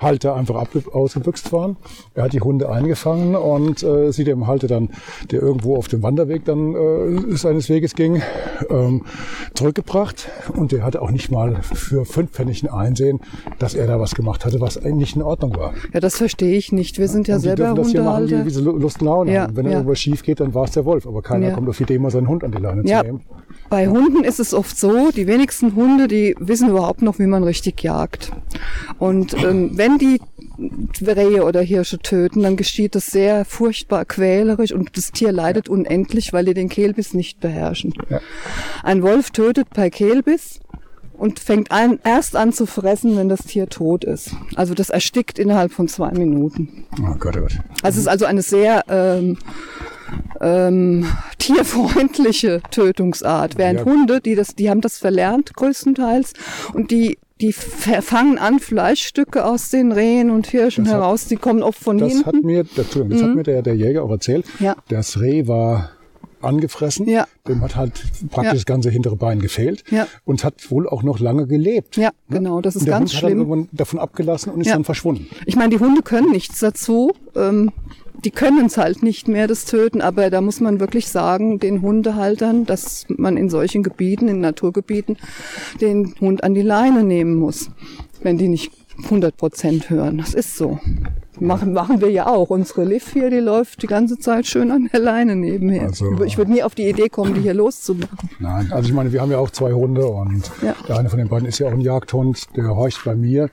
[0.00, 1.76] Halter einfach ausgebüxt waren.
[2.14, 4.90] Er hat die Hunde eingefangen und äh, sie dem Halter dann,
[5.30, 8.22] der irgendwo auf dem Wanderweg dann äh, seines Weges ging,
[8.68, 9.04] ähm,
[9.54, 10.28] zurückgebracht.
[10.54, 13.20] Und der hatte auch nicht mal für fünf Pfennig ein Einsehen,
[13.58, 15.72] dass er da was gemacht hatte, was eigentlich in Ordnung war.
[15.92, 16.98] ja, das verstehe ich nicht.
[16.98, 19.06] Wir sind ja Und die selber dürfen das machen, wie, wie sie Lu- Lust und
[19.06, 19.56] Laune Ja, haben.
[19.56, 19.72] Wenn ja.
[19.72, 21.06] irgendwas schief geht, dann war es der Wolf.
[21.06, 21.54] Aber keiner Ja.
[21.54, 23.20] kommt auf die Idee, mal seinen Hund an die Leine Ja, zu nehmen.
[23.68, 27.44] bei Hunden ist es oft so, die wenigsten Hunde, die wissen überhaupt noch, wie man
[27.44, 28.32] richtig jagt.
[28.98, 30.20] Und ähm, wenn die
[31.06, 36.32] Rehe oder Hirsche töten, dann geschieht das sehr furchtbar quälerisch und das Tier leidet unendlich,
[36.32, 37.94] weil die den Kehlbiss nicht beherrschen.
[38.08, 38.20] Ja.
[38.82, 40.60] Ein Wolf tötet per Kehlbiss
[41.12, 44.34] und fängt an, erst an zu fressen, wenn das Tier tot ist.
[44.56, 46.86] Also das erstickt innerhalb von zwei Minuten.
[47.00, 47.58] Oh Gott, oh Gott.
[47.82, 49.36] Also es ist also eine sehr ähm,
[50.40, 51.06] ähm,
[51.38, 53.58] tierfreundliche Tötungsart.
[53.58, 53.84] Während Ja.
[53.84, 56.32] Hunde, die das, die haben das verlernt größtenteils
[56.72, 61.24] und die die fangen an Fleischstücke aus den Rehen und Hirschen Das hat- heraus.
[61.26, 62.46] Die kommen oft von Das hat hinten.
[62.46, 64.44] mir, dazu, das hat mir der, der Jäger auch erzählt.
[64.58, 64.76] Ja.
[64.88, 65.90] Das Reh war
[66.42, 67.06] angefressen.
[67.08, 67.26] Ja.
[67.46, 68.52] Dem hat halt praktisch Ja.
[68.54, 69.84] das ganze hintere Bein gefehlt.
[69.90, 70.06] Ja.
[70.24, 71.96] Und hat wohl auch noch lange gelebt.
[71.96, 73.38] Ja, genau, das ist der ganz Hund hat dann schlimm.
[73.40, 74.72] irgendwann davon abgelassen und ist Ja.
[74.74, 75.26] dann verschwunden.
[75.44, 77.12] Ich meine, die Hunde können nichts dazu.
[77.36, 77.72] Ähm,
[78.24, 81.82] die können es halt nicht mehr, das Töten, aber da muss man wirklich sagen, den
[81.82, 85.16] Hundehaltern, dass man in solchen Gebieten, in Naturgebieten,
[85.80, 87.70] den Hund an die Leine nehmen muss,
[88.22, 88.72] wenn die nicht
[89.04, 90.18] 100 Prozent hören.
[90.18, 90.78] Das ist so.
[91.42, 92.50] Machen, machen wir ja auch.
[92.50, 95.84] Unsere Liv hier, die läuft die ganze Zeit schön an der Leine nebenher.
[95.84, 98.28] Also- ich würde nie auf die Idee kommen, die hier loszumachen.
[98.40, 100.74] Nein, also ich meine, wir haben ja auch zwei Hunde und Ja.
[100.86, 103.48] der eine von den beiden ist ja auch ein Jagdhund, der horcht bei mir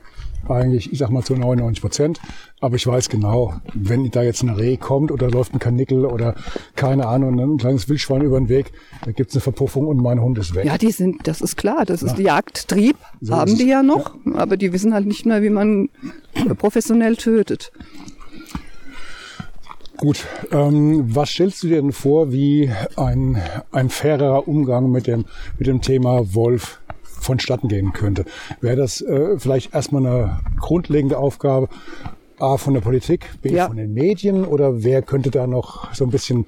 [0.48, 2.20] eigentlich, ich sag mal zu 99 Prozent.
[2.60, 6.36] Aber ich weiß genau, wenn da jetzt ein Reh kommt oder läuft ein Kanickel oder
[6.76, 8.72] keine Ahnung, ein kleines Wildschwein über den Weg,
[9.06, 10.66] da gibt's eine Verpuffung und mein Hund ist weg.
[10.66, 12.38] Ja, die sind, das ist klar, das ist ja.
[12.38, 14.36] Jagdtrieb, so haben die ja noch, ja.
[14.36, 15.90] aber die wissen halt nicht mehr, wie man
[16.58, 17.72] professionell tötet.
[19.98, 25.26] Gut, ähm, was stellst du dir denn vor, wie ein, ein fairerer Umgang mit dem,
[25.58, 26.80] mit dem Thema Wolf
[27.20, 28.26] vonstatten gehen könnte?
[28.62, 31.70] Wäre das äh, vielleicht erstmal eine grundlegende Aufgabe
[32.40, 33.68] A von der Politik, B ja.
[33.68, 36.46] von den Medien oder wer könnte da noch so ein bisschen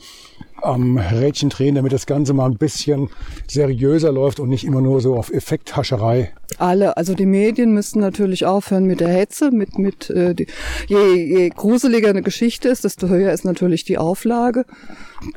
[0.61, 3.09] am Rädchen drehen, damit das Ganze mal ein bisschen
[3.47, 6.33] seriöser läuft und nicht immer nur so auf Effekthascherei.
[6.57, 10.47] Alle, also die Medien müssten natürlich aufhören mit der Hetze, mit, mit äh, die,
[10.87, 14.65] je, je gruseliger eine Geschichte ist, desto höher ist natürlich die Auflage.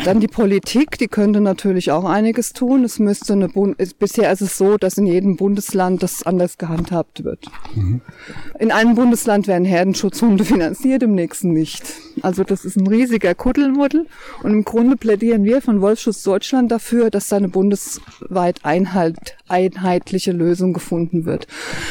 [0.05, 2.85] Dann die Politik, die könnte natürlich auch einiges tun.
[2.85, 7.25] Es müsste eine Bund bisher ist es so, dass in jedem Bundesland das anders gehandhabt
[7.25, 7.47] wird.
[7.75, 8.01] Mhm.
[8.61, 11.83] In einem Bundesland werden Herdenschutzhunde finanziert, im nächsten nicht.
[12.23, 14.07] Also das ist ein riesiger Kuddelmuddel
[14.43, 20.33] und im Grunde plädieren wir von Wolfschutz Deutschland dafür, dass da eine bundesweit einhalt, einheitliche
[20.33, 20.73] Lösung
[21.03, 21.47] gefunden wird.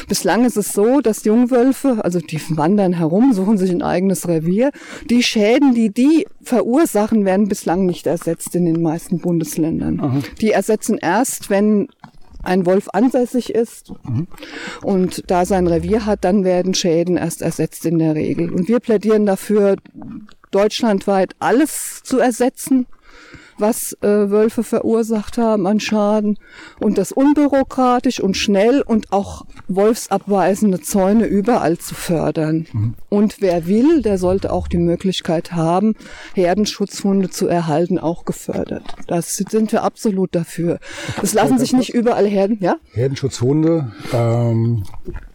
[0.08, 4.72] Bislang ist es so, dass Jungwölfe, also die wandern herum, suchen sich ein eigenes Revier.
[5.10, 10.00] Die Schäden, die die verursachen, werden bislang nicht ersetzt in den meisten Bundesländern.
[10.00, 10.20] Aha.
[10.40, 11.88] Die ersetzen erst, wenn
[12.44, 14.28] ein Wolf ansässig ist mhm.
[14.82, 18.52] und da sein Revier hat, dann werden Schäden erst ersetzt in der Regel.
[18.52, 19.76] Und wir plädieren dafür,
[20.50, 22.88] deutschlandweit alles zu ersetzen,
[23.62, 26.38] was äh, Wölfe verursacht haben an Schaden
[26.80, 32.68] und das unbürokratisch und schnell und auch wolfsabweisende Zäune überall zu fördern.
[32.74, 32.94] Mhm.
[33.10, 35.96] Und wer will, der sollte auch die Möglichkeit haben,
[36.34, 38.84] Herdenschutzhunde zu erhalten, auch gefördert.
[39.08, 40.80] Das sind wir absolut dafür.
[41.22, 42.78] Es lassen sich nicht überall Herden, ja?
[42.94, 44.84] Herdenschutzhunde, ähm,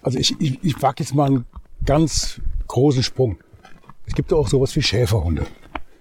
[0.02, 1.46] also ich, ich, ich wage jetzt mal einen
[1.84, 3.38] ganz großen Sprung.
[4.06, 5.46] Es gibt ja auch sowas wie Schäferhunde.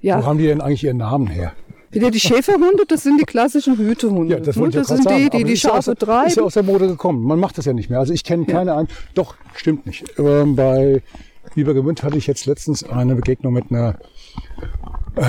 [0.02, 0.22] Ja.
[0.22, 1.54] Wo haben die denn eigentlich ihren Namen her?
[1.96, 4.36] Ja, die Schäferhunde, das sind die klassischen Hütehunde.
[4.36, 4.70] Ja, das, ne?
[4.70, 5.18] das sind sagen.
[5.18, 6.28] die, die die Schafe aus, treiben.
[6.28, 7.24] Ist ja aus der Mode gekommen.
[7.24, 8.00] Man macht das ja nicht mehr.
[8.00, 8.78] Also ich kenne keine ja.
[8.78, 8.88] an.
[9.14, 10.04] Doch, stimmt nicht.
[10.18, 11.02] Ähm, bei
[11.56, 13.98] Übergemünd hatte ich jetzt letztens eine Begegnung mit einer
[15.16, 15.22] äh,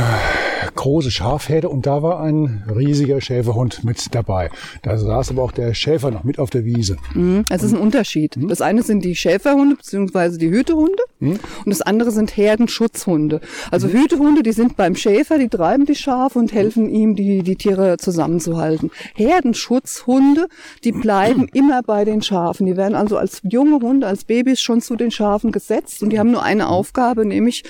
[0.74, 4.50] große Schafherde und da war ein riesiger Schäferhund mit dabei.
[4.82, 6.96] Da saß aber auch der Schäfer noch mit auf der Wiese.
[7.14, 8.36] Mhm, es ist ein Unterschied.
[8.36, 8.48] Mhm.
[8.48, 10.38] Das eine sind die Schäferhunde bzw.
[10.38, 11.38] die Hütehunde mhm.
[11.64, 13.40] und das andere sind Herdenschutzhunde.
[13.70, 13.92] Also mhm.
[13.92, 17.96] Hütehunde, die sind beim Schäfer, die treiben die Schafe und helfen ihm, die, die Tiere
[17.96, 18.90] zusammenzuhalten.
[19.14, 20.48] Herdenschutzhunde,
[20.84, 22.66] die bleiben immer bei den Schafen.
[22.66, 26.18] Die werden also als junge Hunde, als Babys schon zu den Schafen gesetzt und die
[26.18, 27.64] haben nur eine Aufgabe, nämlich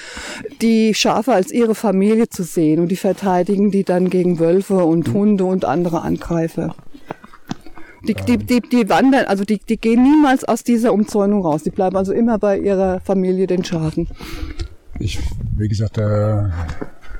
[0.61, 5.13] die Schafe als ihre Familie zu sehen und die verteidigen die dann gegen Wölfe und
[5.13, 6.75] Hunde und andere Angreifer.
[8.07, 11.65] Die, die, die, die wandern, also die, die gehen niemals aus dieser Umzäunung raus.
[11.65, 14.09] Die bleiben also immer bei ihrer Familie, den Schafen.
[14.99, 15.19] Ich,
[15.57, 16.53] wie gesagt, der,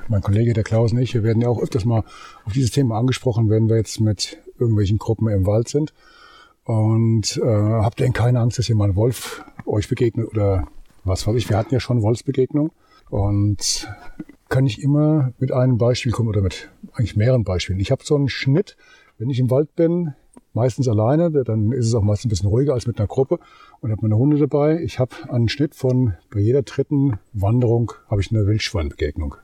[0.07, 2.03] mein Kollege, der Klaus und ich, wir werden ja auch öfters mal
[2.45, 5.93] auf dieses Thema angesprochen, wenn wir jetzt mit irgendwelchen Gruppen im Wald sind.
[6.63, 10.67] Und äh, habt ihr denn keine Angst, dass ein Wolf euch begegnet oder
[11.03, 11.49] was weiß ich?
[11.49, 12.71] Wir hatten ja schon Wolfsbegegnung.
[13.09, 13.87] Und
[14.49, 17.79] kann ich immer mit einem Beispiel kommen oder mit eigentlich mehreren Beispielen.
[17.79, 18.77] Ich habe so einen Schnitt,
[19.17, 20.13] wenn ich im Wald bin,
[20.53, 23.39] meistens alleine, dann ist es auch meistens ein bisschen ruhiger als mit einer Gruppe
[23.81, 24.81] und habe meine Hunde dabei.
[24.81, 29.35] Ich habe einen Schnitt von bei jeder dritten Wanderung habe ich eine Wildschweinbegegnung.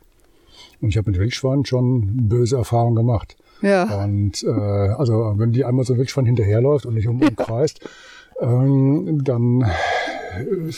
[0.82, 3.36] Und ich habe mit Wildschweinen schon böse Erfahrungen gemacht.
[3.62, 4.04] Ja.
[4.04, 7.88] Und äh, also wenn die einmal so ein Wildschwein hinterherläuft und nicht um, umkreist,
[8.42, 10.72] ähm, dann äh,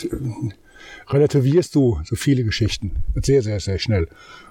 [1.08, 2.92] relativierst du so viele Geschichten
[3.22, 4.08] sehr, sehr, sehr schnell.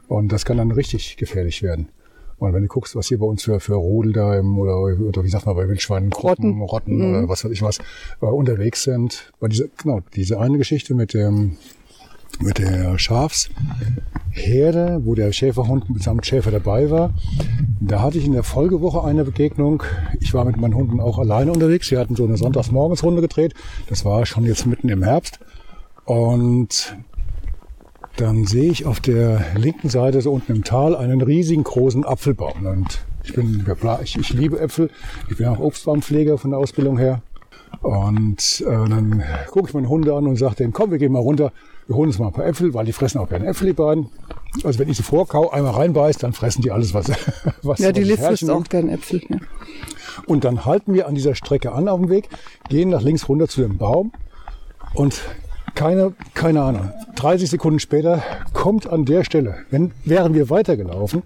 [0.08, 1.90] Und das kann dann richtig gefährlich werden.
[2.38, 5.24] Und wenn du guckst, was hier bei uns für, für Rudel da im, oder, oder
[5.24, 7.10] wie sagt man bei Wildschweinen, Rotten, Rotten mhm.
[7.10, 7.80] oder was weiß ich was,
[8.22, 9.32] äh, unterwegs sind.
[9.40, 11.56] Bei dieser, genau, diese eine Geschichte mit dem,
[12.42, 17.14] mit der Schafsherde, wo der Schäferhund mitsamt Schäfer dabei war.
[17.80, 19.84] Da hatte ich in der Folgewoche eine Begegnung.
[20.20, 21.90] Ich war mit meinen Hunden auch alleine unterwegs.
[21.90, 23.54] Wir hatten so eine Sonntagsmorgensrunde gedreht.
[23.88, 25.40] Das war schon jetzt mitten im Herbst.
[26.06, 26.96] Und
[28.18, 32.66] dann sehe ich auf der linken Seite so unten im Tal einen riesigen großen Apfelbaum.
[32.66, 33.66] Und ich bin,
[34.04, 34.90] ich, ich liebe Äpfel.
[35.30, 37.22] Ich bin auch Obstbaumpfleger von der Ausbildung her.
[37.82, 41.20] Und äh, dann gucke ich meine Hunde an und sage denen, komm, wir gehen mal
[41.20, 41.52] runter,
[41.88, 44.10] wir holen uns mal ein paar Äpfel, weil die fressen auch gerne Äpfel, die beiden.
[44.64, 47.12] Also wenn ich sie vorkau, einmal reinbeiß, dann fressen die alles, was
[47.64, 49.22] was Ja, die Liz frisst auch gerne Äpfel.
[49.28, 49.38] Ja.
[50.26, 52.30] Und dann halten wir an dieser Strecke an auf dem Weg,
[52.70, 54.14] gehen nach links runter zu dem Baum
[54.94, 55.22] und
[55.76, 56.92] keine, keine Ahnung.
[57.16, 61.24] 30 Sekunden später kommt an der Stelle, wenn, wären wir weitergelaufen,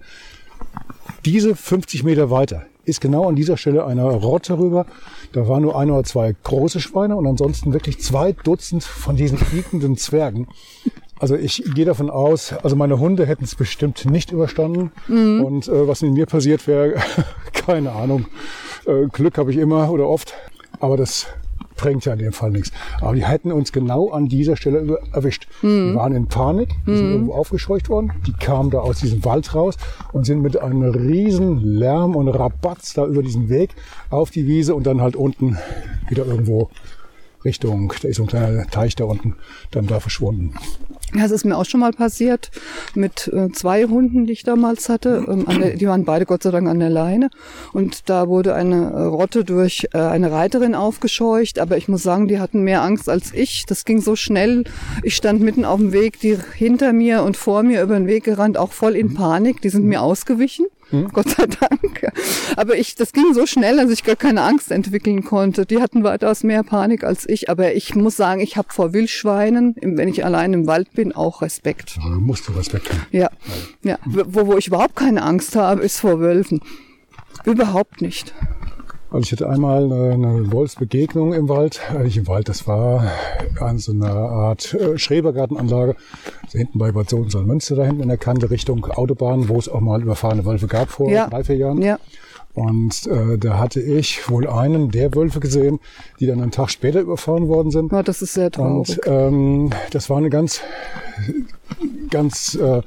[1.25, 4.85] diese 50 Meter weiter, ist genau an dieser Stelle eine Rotte rüber.
[5.31, 9.37] Da waren nur ein oder zwei große Schweine und ansonsten wirklich zwei Dutzend von diesen
[9.37, 10.47] quiekenden Zwergen.
[11.19, 14.91] Also ich gehe davon aus, also meine Hunde hätten es bestimmt nicht überstanden.
[15.07, 15.43] Mhm.
[15.43, 16.95] Und äh, was mit mir passiert wäre,
[17.53, 18.25] keine Ahnung.
[18.85, 20.33] Äh, Glück habe ich immer oder oft.
[20.79, 21.27] Aber das
[21.79, 22.71] bringt ja in dem Fall nichts.
[22.99, 25.47] Aber die hätten uns genau an dieser Stelle erwischt.
[25.61, 25.91] Mhm.
[25.91, 27.11] Die waren in Panik, die sind mhm.
[27.13, 28.11] irgendwo aufgescheucht worden.
[28.27, 29.77] Die kamen da aus diesem Wald raus
[30.11, 33.71] und sind mit einem riesen Lärm und Rabatz da über diesen Weg
[34.09, 35.57] auf die Wiese und dann halt unten
[36.09, 36.69] wieder irgendwo
[37.45, 39.35] Richtung, da ist so ein kleiner Teich da unten,
[39.71, 40.53] dann da verschwunden.
[41.13, 42.51] Das ist mir auch schon mal passiert
[42.93, 45.25] mit äh, zwei Hunden, die ich damals hatte.
[45.27, 47.29] Ähm, die waren beide Gott sei Dank an der Leine.
[47.73, 51.59] Und da wurde eine äh, Rotte durch äh, eine Reiterin aufgescheucht.
[51.59, 53.65] Aber ich muss sagen, die hatten mehr Angst als ich.
[53.65, 54.65] Das ging so schnell.
[55.03, 58.23] Ich stand mitten auf dem Weg, die hinter mir und vor mir über den Weg
[58.23, 59.61] gerannt, auch voll in Panik.
[59.61, 60.67] Die sind mir ausgewichen.
[60.91, 61.09] Hm?
[61.13, 62.11] Gott sei Dank.
[62.55, 65.65] Aber ich, das ging so schnell, dass ich gar keine Angst entwickeln konnte.
[65.65, 67.49] Die hatten weitaus mehr Panik als ich.
[67.49, 71.41] Aber ich muss sagen, ich habe vor Wildschweinen, wenn ich allein im Wald bin, auch
[71.41, 71.97] Respekt.
[71.97, 73.05] Ja, du musst du Respekt haben.
[73.11, 73.29] Ja,
[73.83, 73.97] ja.
[74.05, 76.61] Wo, wo ich überhaupt keine Angst habe, ist vor Wölfen.
[77.45, 78.33] Überhaupt nicht.
[79.11, 83.11] Also ich hatte einmal eine, eine Wolfsbegegnung im Wald, äh, nicht im Wald, das war
[83.59, 85.95] an so einer Art äh, Schrebergartenanlage,
[86.47, 89.79] so hinten bei Bad Sohn-Münster, da hinten in der Kante Richtung Autobahn, wo es auch
[89.79, 91.27] mal überfahrene Wölfe gab vor ja.
[91.27, 91.81] drei, vier Jahren.
[91.81, 91.97] Ja.
[92.53, 95.79] Und äh, da hatte ich wohl einen der Wölfe gesehen,
[96.19, 97.91] die dann einen Tag später überfahren worden sind.
[97.91, 98.99] Ja, das ist sehr traurig.
[99.05, 100.61] Und ähm, das war eine ganz,
[102.09, 102.81] ganz äh,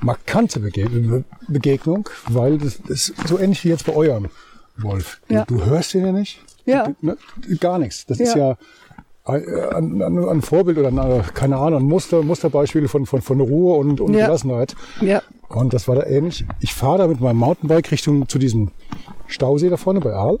[0.00, 4.28] markante Begegnung, weil das ist so ähnlich wie jetzt bei eurem
[4.78, 5.20] Wolf.
[5.28, 5.44] Ja.
[5.44, 6.40] Du, du hörst ihn ja nicht.
[6.64, 6.92] Ja.
[7.00, 7.16] Ne,
[7.60, 8.06] gar nichts.
[8.06, 8.24] Das ja.
[8.24, 8.56] ist ja
[9.24, 13.76] ein, ein, ein Vorbild oder ein, keine Ahnung, ein Muster, Musterbeispiel von, von, von Ruhe
[13.76, 14.26] und, und ja.
[14.26, 14.76] Gelassenheit.
[15.00, 15.22] Ja.
[15.48, 16.44] Und das war da ähnlich.
[16.60, 18.70] Ich fahre da mit meinem Mountainbike Richtung zu diesem
[19.26, 20.38] Stausee da vorne bei Aal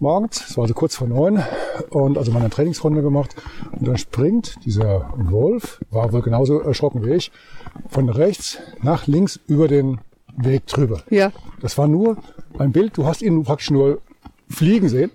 [0.00, 0.48] morgens.
[0.48, 1.42] Es war also kurz vor neun
[1.90, 3.34] und also meine Trainingsrunde gemacht.
[3.72, 7.30] Und dann springt dieser Wolf, war wohl genauso erschrocken wie ich,
[7.88, 10.00] von rechts nach links über den
[10.36, 11.02] Weg drüber.
[11.10, 11.32] Ja.
[11.60, 12.18] Das war nur
[12.58, 12.96] ein Bild.
[12.96, 14.00] Du hast ihn praktisch nur
[14.48, 15.10] fliegen sehen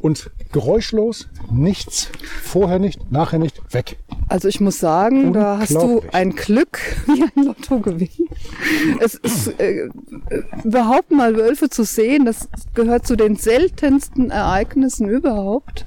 [0.00, 2.10] und geräuschlos, nichts,
[2.42, 3.98] vorher nicht, nachher nicht, weg.
[4.28, 8.25] Also ich muss sagen, da hast du ein Glück wie ein Lottogewinn.
[9.00, 9.88] Es ist äh,
[10.64, 15.84] überhaupt mal Wölfe zu sehen, das gehört zu den seltensten Ereignissen überhaupt.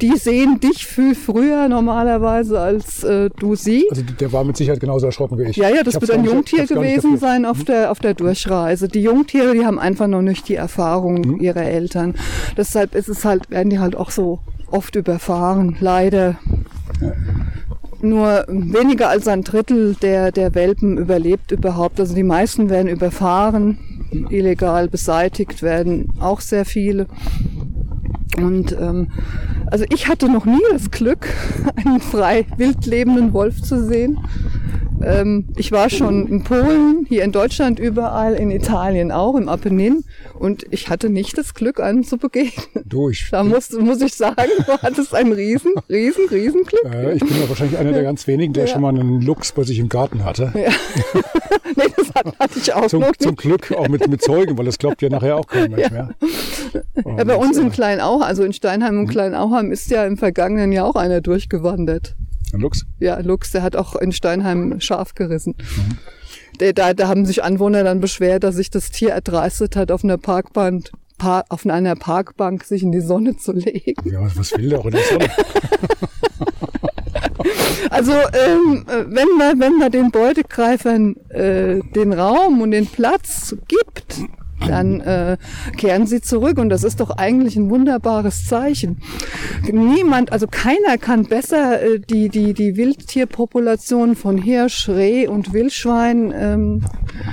[0.00, 3.86] Die sehen dich viel früher normalerweise als äh, du sie.
[3.90, 5.56] Also der war mit Sicherheit genauso erschrocken wie ich.
[5.56, 8.88] Ja, ja, das wird ein Jungtier gewesen sein auf der auf der Durchreise.
[8.88, 11.40] Die Jungtiere, die haben einfach noch nicht die Erfahrung mhm.
[11.40, 12.14] ihrer Eltern.
[12.56, 16.36] Deshalb ist es halt werden die halt auch so oft überfahren, leider.
[17.00, 17.12] Ja.
[18.04, 21.98] Nur weniger als ein Drittel der, der Welpen überlebt überhaupt.
[21.98, 23.78] Also die meisten werden überfahren,
[24.28, 27.06] illegal beseitigt werden auch sehr viele.
[28.36, 29.08] Und ähm,
[29.70, 31.28] also ich hatte noch nie das Glück,
[31.76, 34.18] einen frei wild lebenden Wolf zu sehen.
[35.04, 40.04] Ähm, ich war schon in Polen, hier in Deutschland überall, in Italien auch, im Apennin.
[40.38, 42.84] Und ich hatte nicht das Glück, einem zu begegnen.
[42.84, 43.28] Durch.
[43.30, 46.84] Da muss, muss ich sagen, du hattest ein riesen, riesen, riesen Glück.
[46.92, 48.72] Äh, ich bin ja wahrscheinlich einer der ganz wenigen, der ja.
[48.72, 50.52] schon mal einen Luchs bei sich im Garten hatte.
[50.54, 50.70] Ja.
[51.76, 55.02] nee, das hatte ich auch zum, zum Glück auch mit, mit Zeugen, weil das glaubt
[55.02, 55.90] ja nachher auch kein Mensch ja.
[55.90, 56.10] mehr.
[57.04, 59.10] Und, ja, bei uns im Kleinauheim, also in Steinheim und hm.
[59.10, 62.14] Kleinauheim ist ja im vergangenen Jahr auch einer durchgewandert.
[62.54, 62.86] Ein Luchs?
[63.00, 65.56] Ja, Luchs, der hat auch in Steinheim Schaf gerissen.
[65.58, 65.98] Mhm.
[66.60, 70.04] Der, da, da haben sich Anwohner dann beschwert, dass sich das Tier erdreistet hat, auf
[70.04, 74.08] einer Parkbank, Par, auf einer Parkbank sich in die Sonne zu legen.
[74.08, 75.28] Ja, was will der auch in der Sonne?
[77.90, 84.16] also ähm, wenn man wenn man den Beutegreifern äh, den Raum und den Platz gibt,
[84.66, 85.36] dann äh,
[85.76, 86.58] kehren sie zurück.
[86.58, 88.98] Und das ist doch eigentlich ein wunderbares Zeichen.
[89.70, 96.32] Niemand, also keiner kann besser äh, die, die, die Wildtierpopulation von Hirsch, Reh und Wildschwein
[96.36, 96.82] ähm,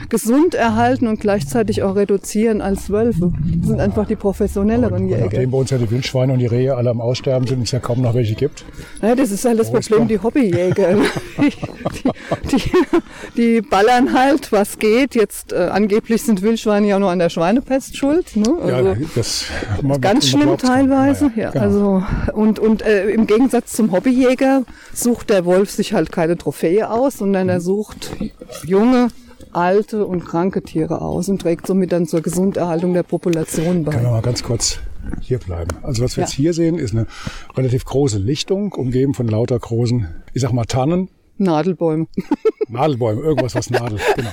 [0.10, 3.32] gesund erhalten und gleichzeitig auch reduzieren als Wölfe.
[3.58, 5.26] Das sind einfach die professionelleren Jäger.
[5.26, 7.80] Nachdem bei uns ja die Wildschweine und die Rehe alle am Aussterben sind, es ja
[7.80, 8.66] kaum noch welche gibt.
[9.02, 10.96] Ja, das ist halt das Problem, die Hobbyjäger.
[11.42, 12.72] die, die,
[13.38, 15.16] die, ballern halt, was geht.
[15.16, 18.36] Jetzt äh, angeblich sind Wildschweine ja nur an der Schweinepest schuld.
[18.36, 18.58] Ne?
[18.62, 19.46] Also, ja, das
[20.02, 21.32] ganz schlimm teilweise.
[21.36, 21.64] Ja, genau.
[21.64, 26.90] also und und äh, im Gegensatz zum Hobbyjäger sucht der Wolf sich halt keine Trophäe
[26.90, 28.12] aus, sondern er sucht
[28.66, 29.10] junge
[29.54, 33.92] alte und kranke Tiere aus und trägt somit dann zur Gesunderhaltung der Population bei.
[33.92, 34.80] Können wir mal ganz kurz
[35.20, 35.70] hier bleiben.
[35.84, 36.28] Also was wir ja.
[36.28, 37.08] jetzt hier sehen, ist eine
[37.56, 41.10] relativ große Lichtung, umgeben von lauter großen, ich sag mal Tannen.
[41.38, 42.08] Nadelbäume.
[42.68, 44.30] Nadelbäume, irgendwas was Nadel, genau.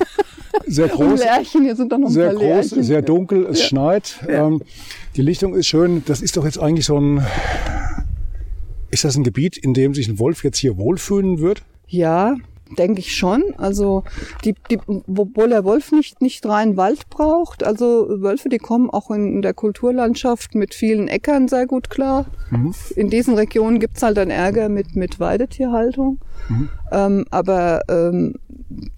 [0.66, 1.20] Sehr groß.
[1.20, 2.82] Lärchen, hier sind doch noch ein sehr paar groß, Lärchen.
[2.82, 3.66] sehr dunkel, es Ja.
[3.66, 4.18] schneit.
[4.28, 4.62] Ähm,
[5.16, 6.02] die Lichtung ist schön.
[6.06, 7.24] Das ist doch jetzt eigentlich so ein.
[8.90, 11.62] Ist das ein Gebiet, in dem sich ein Wolf jetzt hier wohlfühlen wird?
[11.87, 12.37] Ja,
[12.76, 13.42] denke ich schon.
[13.57, 14.04] Also
[14.44, 17.64] die, die, obwohl der Wolf nicht, nicht rein Wald braucht.
[17.64, 22.26] Also Wölfe, die kommen auch in, in der Kulturlandschaft mit vielen Äckern sehr gut klar.
[22.96, 26.18] In diesen Regionen gibt's halt dann Ärger mit, mit Weidetierhaltung.
[26.92, 28.35] Ähm, aber ähm,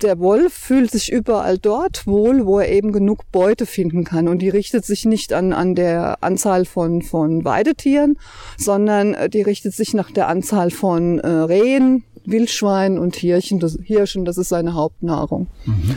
[0.02, 4.28] der Wolf fühlt sich überall dort wohl, wo er eben genug Beute finden kann.
[4.28, 8.18] Und die richtet sich nicht an, an der Anzahl von, von Weidetieren,
[8.56, 13.60] sondern äh, die richtet sich nach der Anzahl von äh, Rehen, Wildschweinen und Hirchen.
[13.60, 15.48] Das, Hirschen, das ist seine Hauptnahrung.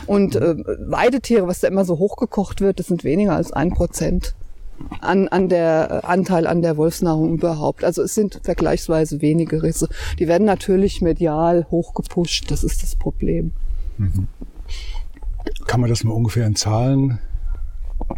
[0.08, 0.56] Und äh,
[0.88, 4.36] Weidetiere, was da immer so hochgekocht wird, das sind weniger als ein Prozent
[5.02, 7.84] an, an der äh, Anteil an der Wolfsnahrung überhaupt.
[7.84, 9.90] Also es sind vergleichsweise wenige Risse.
[10.20, 13.52] Die werden natürlich medial hochgepusht, das ist das Problem.
[15.68, 17.20] Kann man das mal ungefähr in Zahlen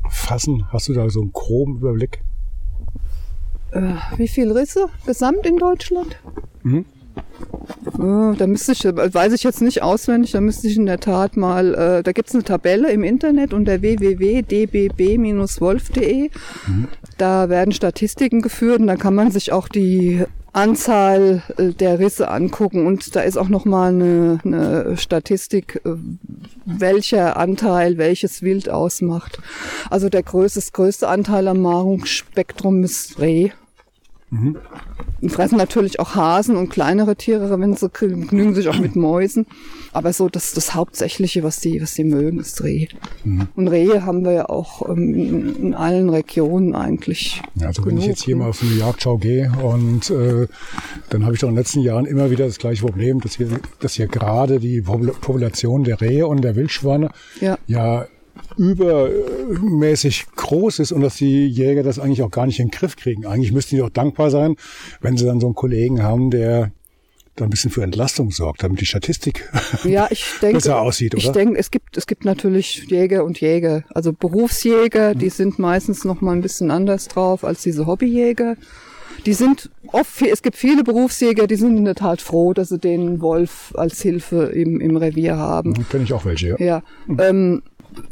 [0.09, 0.65] fassen?
[0.71, 2.21] Hast du da so einen groben Überblick?
[3.71, 6.17] Äh, wie viele Risse gesamt in Deutschland?
[6.63, 6.83] Äh,
[8.37, 11.73] Da müsste ich, weiß ich jetzt nicht auswendig, da müsste ich in der Tat mal,
[11.73, 16.29] äh, da gibt's eine Tabelle im Internet unter www.dbb-wolf.de.
[17.17, 20.23] Da werden Statistiken geführt und da kann man sich auch die
[20.55, 25.95] Anzahl äh, der Risse angucken und da ist auch nochmal eine, eine Statistik, äh,
[26.65, 29.39] welcher Anteil welches Wild ausmacht.
[29.89, 33.51] Also der größte, das größte Anteil am Nahrungsspektrum ist Reh.
[35.21, 39.45] Die fressen natürlich auch Hasen und kleinere Tiere, wenn sie genügen sich auch mit Mäusen.
[39.93, 42.87] Aber so das, das Hauptsächliche, was die, was die mögen, ist Reh.
[43.55, 47.41] Und Rehe haben wir ja auch ähm, in, allen Regionen eigentlich.
[47.55, 50.47] Ja, also wenn ich genug, jetzt hier mal auf eine Jagdschau gehe und äh,
[51.09, 53.47] dann habe ich doch in den letzten Jahren immer wieder das gleiche Problem, dass hier,
[53.79, 57.09] dass hier gerade die Popul- Population der Rehe und der Wildschweine
[57.39, 57.57] Ja.
[57.67, 58.05] ja
[58.57, 62.95] übermäßig groß ist und dass die Jäger das eigentlich auch gar nicht in den Griff
[62.95, 63.25] kriegen.
[63.25, 64.55] Eigentlich müssten die doch dankbar sein,
[65.01, 66.71] wenn sie dann so einen Kollegen haben, der
[67.35, 69.49] da ein bisschen für Entlastung sorgt, damit die Statistik
[69.83, 71.33] Ja, ich denke, besser aussieht, ich oder?
[71.33, 73.83] denke, es gibt, es gibt natürlich Jäger und Jäger.
[73.93, 78.55] Also Berufsjäger, die sind meistens noch mal ein bisschen anders drauf als diese Hobbyjäger.
[79.25, 82.77] Die sind oft, es gibt viele Berufsjäger, die sind in der Tat froh, dass sie
[82.77, 85.73] den Wolf als Hilfe im, im Revier haben.
[85.89, 86.55] Kenne ich auch welche, ja.
[86.59, 86.83] Ja,
[87.17, 87.63] ähm,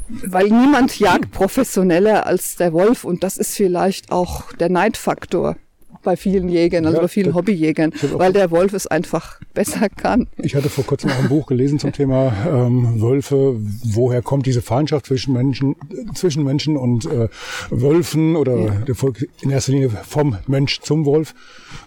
[0.07, 5.55] weil niemand jagt professioneller als der Wolf und das ist vielleicht auch der Neidfaktor
[6.03, 10.27] bei vielen Jägern, also Ja, bei vielen Hobbyjägern, weil der Wolf es einfach besser kann.
[10.37, 13.55] Ich hatte vor kurzem auch ein Buch gelesen zum Thema ähm, Wölfe.
[13.83, 15.75] Woher kommt diese Feindschaft zwischen Menschen,
[16.13, 17.29] zwischen Menschen und äh,
[17.69, 21.33] Wölfen oder der Volk in erster Linie vom Mensch zum Wolf?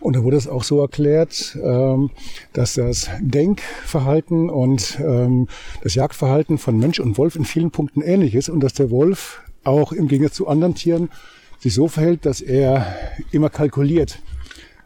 [0.00, 2.10] Und da wurde es auch so erklärt, ähm,
[2.52, 5.48] dass das Denkverhalten und ähm,
[5.82, 9.40] das Jagdverhalten von Mensch und Wolf in vielen Punkten ähnlich ist und dass der Wolf
[9.64, 11.10] auch im Gegensatz zu anderen Tieren
[11.58, 12.86] sich so verhält, dass er
[13.32, 14.18] immer kalkuliert.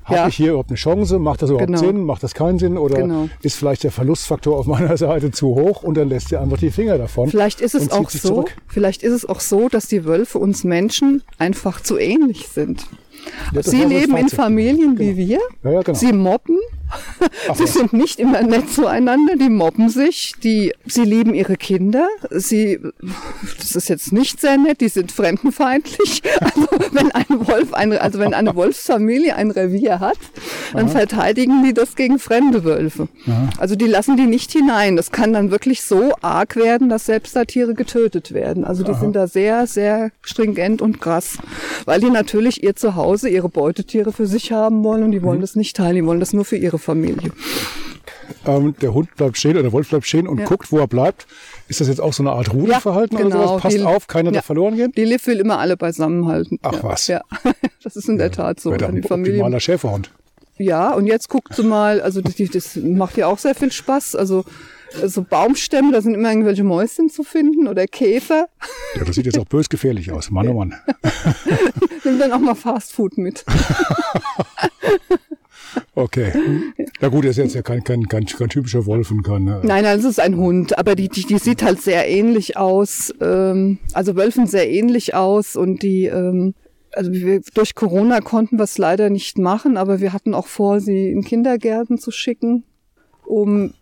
[0.04, 0.28] Habe Ja.
[0.28, 1.18] ich hier überhaupt eine Chance?
[1.18, 1.78] Macht das überhaupt Genau.
[1.78, 2.04] Sinn?
[2.04, 2.78] Macht das keinen Sinn?
[2.78, 3.28] Oder Genau.
[3.42, 6.70] ist vielleicht der Verlustfaktor auf meiner Seite zu hoch und dann lässt er einfach die
[6.70, 7.28] Finger davon?
[7.28, 8.56] Vielleicht ist es auch so, zurück.
[8.66, 12.86] vielleicht ist es auch so, dass die Wölfe uns Menschen einfach zu ähnlich sind.
[13.52, 14.28] Ja, Sie leben in.
[14.28, 15.38] Familien wie wir.
[15.64, 15.98] Ja, ja, genau.
[15.98, 16.58] Sie mobben.
[17.54, 17.72] sie was.
[17.74, 19.36] sind nicht immer nett zueinander.
[19.36, 20.34] Die mobben sich.
[20.42, 22.06] Die, sie lieben ihre Kinder.
[22.30, 22.80] Sie,
[23.58, 24.80] das ist jetzt nicht sehr nett.
[24.80, 26.22] Die sind fremdenfeindlich.
[26.40, 30.18] Also wenn ein Wolf, ein, also wenn eine Wolfsfamilie ein Revier hat,
[30.72, 33.08] dann verteidigen die das gegen fremde Wölfe.
[33.58, 34.96] Also die lassen die nicht hinein.
[34.96, 38.64] Das kann dann wirklich so arg werden, dass selbst da Tiere getötet werden.
[38.64, 41.38] Also die sind da sehr, sehr stringent und krass,
[41.84, 45.56] weil die natürlich ihr Zuhause, ihre Beutetiere für sich haben wollen und die wollen das
[45.56, 45.96] nicht teilen.
[45.96, 47.30] Die wollen das nur für ihre Familie.
[48.46, 50.44] Ähm, der Hund bleibt stehen oder der Wolf bleibt stehen und Ja.
[50.46, 51.26] guckt, wo er bleibt.
[51.68, 53.48] Ist das jetzt auch so eine Art Rudelverhalten Ja, oder genau.
[53.48, 53.62] sowas?
[53.62, 54.34] Passt Die- auf, keiner ja.
[54.36, 54.92] darf verloren gehen?
[54.96, 56.58] Die Liv will immer alle beisammenhalten.
[56.62, 56.82] Ach ja.
[56.82, 57.06] was.
[57.08, 57.22] Ja,
[57.82, 58.70] das ist in der Tat so.
[58.70, 60.10] Wäre Dann ein die Familie optimaler Schäferhund.
[60.58, 64.14] Ja, und jetzt guckt sie mal, also das, das macht ja auch sehr viel Spaß.
[64.14, 64.44] Also
[65.06, 68.48] so Baumstämme, da sind immer irgendwelche Mäuschen zu finden oder Käfer.
[68.96, 70.30] Ja, das sieht jetzt auch bös gefährlich aus.
[70.30, 70.74] Mann, oh Mann.
[72.04, 73.44] Nimm dann auch mal Fastfood mit.
[75.94, 76.32] Okay.
[77.00, 79.46] Ja gut, er ist jetzt ja kein, kein, kein, kein typischer Wolf und kein...
[79.46, 82.56] Äh, Nein, nein, es ist ein Hund, aber die, die, die sieht halt sehr ähnlich
[82.56, 83.12] aus.
[83.20, 86.54] Ähm, also Wölfen sehr ähnlich aus und die, ähm,
[86.92, 90.80] also wir, durch Corona konnten wir es leider nicht machen, aber wir hatten auch vor,
[90.80, 92.64] sie in Kindergärten zu schicken,
[93.24, 93.74] um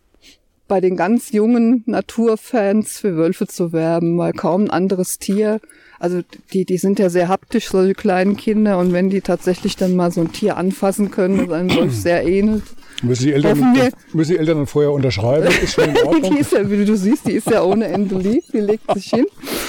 [0.69, 5.59] bei den ganz jungen Naturfans für Wölfe zu werben, weil kaum ein anderes Tier,
[5.99, 6.21] also
[6.53, 10.11] die, die sind ja sehr haptisch, solche kleinen Kinder, und wenn die tatsächlich dann mal
[10.11, 12.63] so ein Tier anfassen können, das einem Wolf sehr ähnelt,
[13.01, 13.77] Müssen die Eltern,
[14.13, 15.47] müssen die Eltern dann vorher unterschreiben?
[15.63, 16.37] Ist schon in die Ordnung?
[16.37, 18.43] ist ja, wie du siehst, die ist ja ohne Ende lieb.
[18.51, 19.25] Die legt sich hin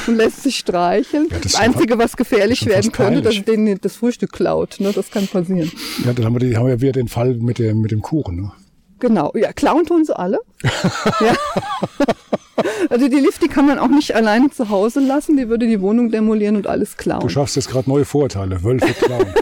[0.06, 1.28] und lässt sich streicheln.
[1.30, 4.80] Ja, das das Einzige, was gefährlich werden könnte, dass denen das Frühstück klaut.
[4.80, 4.92] Ne?
[4.92, 5.70] Das kann passieren.
[6.04, 8.36] Ja, dann haben wir, die, haben wir wieder den Fall mit dem, mit dem Kuchen.
[8.36, 8.52] Ne?
[9.00, 9.32] Genau.
[9.34, 10.38] Ja, klauen tun sie alle.
[11.20, 11.34] ja.
[12.90, 15.36] Also die Lift, die kann man auch nicht alleine zu Hause lassen.
[15.36, 17.30] Die würde die Wohnung demolieren und alles Du klauen.
[17.30, 18.62] schaffst jetzt gerade neue Vorurteile.
[18.62, 19.26] Wölfe klauen.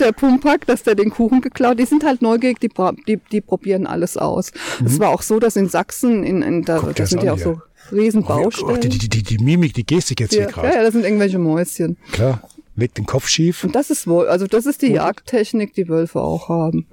[0.00, 1.78] der Pumpak, dass der den Kuchen geklaut.
[1.78, 2.70] Die sind halt neugierig, die,
[3.06, 4.52] die, die probieren alles aus.
[4.84, 7.38] Es war auch so, dass in Sachsen, in, in da, Guck das sind ja auch
[7.38, 7.60] so
[7.92, 8.80] riesen Oh, Baustellen.
[8.80, 10.74] die, die, die, die Mimik, die Gestik jetzt ja, hier ja, gerade.
[10.76, 11.96] ja, das sind irgendwelche Mäuschen.
[12.12, 12.42] Klar,
[12.78, 13.64] legt den Kopf schief.
[13.64, 16.86] Und das ist wohl, also das ist die Jagdtechnik, die Wölfe auch haben.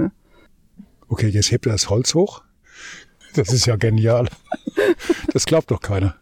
[1.07, 2.43] Okay, jetzt hebt er das Holz hoch.
[3.35, 4.27] Das ist ja genial.
[5.31, 6.15] Das glaubt doch keiner.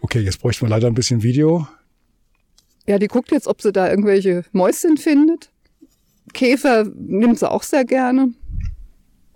[0.00, 1.66] Okay, jetzt bräuchten wir leider ein bisschen Video.
[2.86, 5.50] ja, die guckt jetzt, ob sie da irgendwelche Mäuschen findet.
[6.34, 8.34] Käfer nimmt sie auch sehr gerne.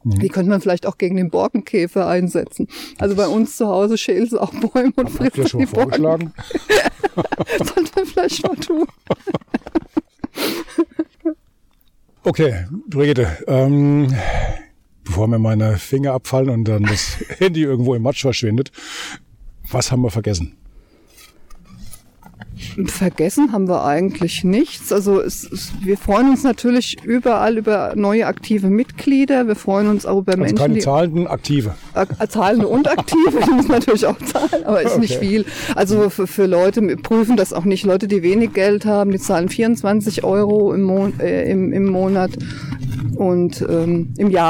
[0.04, 0.18] Mhm.
[0.18, 2.68] Die könnte man vielleicht auch gegen den Borkenkäfer einsetzen.
[2.98, 6.32] Also bei uns zu Hause schälen sie auch Bäume und ihr fressen schon die vorgeschlagen?
[7.58, 8.86] Sollte man vielleicht mal tun.
[12.22, 14.14] Okay, Brigitte, ähm,
[15.04, 18.70] bevor mir meine Finger abfallen und dann das Handy irgendwo im Matsch verschwindet,
[19.70, 20.56] was haben wir vergessen?
[22.86, 24.92] Vergessen haben wir eigentlich nichts.
[24.92, 29.46] Also es, es, wir freuen uns natürlich überall über neue aktive Mitglieder.
[29.46, 31.74] Wir freuen uns auch über Also Menschen, keine die zahlenden, aktive.
[31.94, 35.26] Ak- zahlende und aktive, die müssen natürlich auch zahlen, aber ist nicht Okay.
[35.26, 35.44] viel.
[35.74, 37.84] Also für, für Leute, wir prüfen das auch nicht.
[37.84, 42.30] Leute, die wenig Geld haben, die zahlen 24 Euro im, Mon äh, im, im Monat
[43.16, 44.40] und ähm, im Jahr.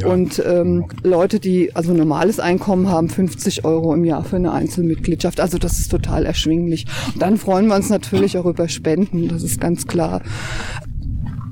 [0.00, 0.12] Jahr.
[0.12, 5.40] Und ähm, Leute, die also normales Einkommen haben, 50 Euro im Jahr für eine Einzelmitgliedschaft.
[5.40, 6.86] Also das ist total erschwinglich.
[7.12, 10.20] Und dann freuen wir uns natürlich auch über Spenden, das ist ganz klar.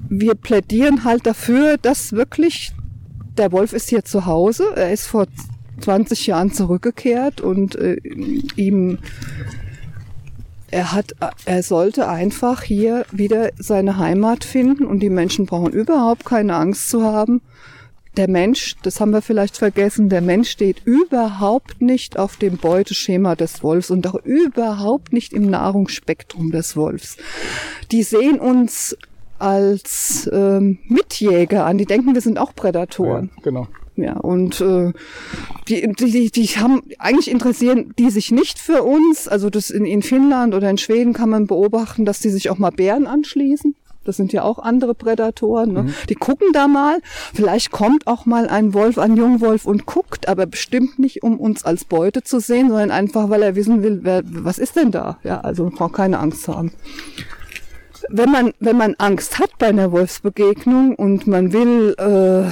[0.08, 2.72] Wir plädieren halt dafür, dass wirklich
[3.38, 4.64] der Wolf ist hier zu Hause.
[4.74, 5.26] Er ist vor
[5.80, 7.98] 20 Jahren zurückgekehrt und äh,
[8.56, 8.98] ihm
[10.72, 11.12] er hat,
[11.44, 16.90] er sollte einfach hier wieder seine Heimat finden und die Menschen brauchen überhaupt keine Angst
[16.90, 17.40] zu haben.
[18.16, 23.34] Der Mensch, das haben wir vielleicht vergessen, der Mensch steht überhaupt nicht auf dem Beuteschema
[23.34, 27.16] des Wolfs und auch überhaupt nicht im Nahrungsspektrum des Wolfs.
[27.90, 28.96] Die sehen uns
[29.38, 33.30] als ähm, Mitjäger an, die denken, wir sind auch Prädatoren.
[33.36, 33.68] Ja, genau.
[33.96, 34.92] Ja, und äh,
[35.68, 39.28] die, die, die, haben eigentlich interessieren die sich nicht für uns.
[39.28, 42.58] Also das in, in Finnland oder in Schweden kann man beobachten, dass die sich auch
[42.58, 43.76] mal Bären anschließen.
[44.04, 45.72] Das sind ja auch andere Prädatoren.
[45.72, 45.94] Ne?
[46.08, 46.98] Die gucken da mal.
[47.32, 51.64] Vielleicht kommt auch mal ein Wolf, ein Jungwolf und guckt, aber bestimmt nicht, um uns
[51.64, 55.18] als Beute zu sehen, sondern einfach, weil er wissen will, wer, was ist denn da?
[55.22, 56.72] Ja, also man braucht keine Angst haben
[58.10, 62.50] wenn man, wenn man Angst hat bei einer Wolfsbegegnung und man will äh,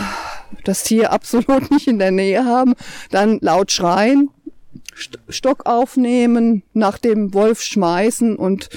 [0.65, 2.75] das Tier absolut nicht in der Nähe haben,
[3.11, 4.31] dann laut schreien,
[4.97, 8.69] St Stock aufnehmen, nach dem Wolf schmeißen und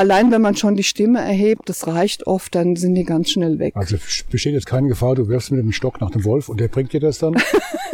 [0.00, 3.58] allein wenn man schon die Stimme erhebt, das reicht oft, dann sind die ganz schnell
[3.58, 3.76] weg.
[3.76, 3.96] Also
[4.30, 6.92] besteht jetzt keine Gefahr, du wirfst mit dem Stock nach dem Wolf und der bringt
[6.92, 7.34] dir das dann?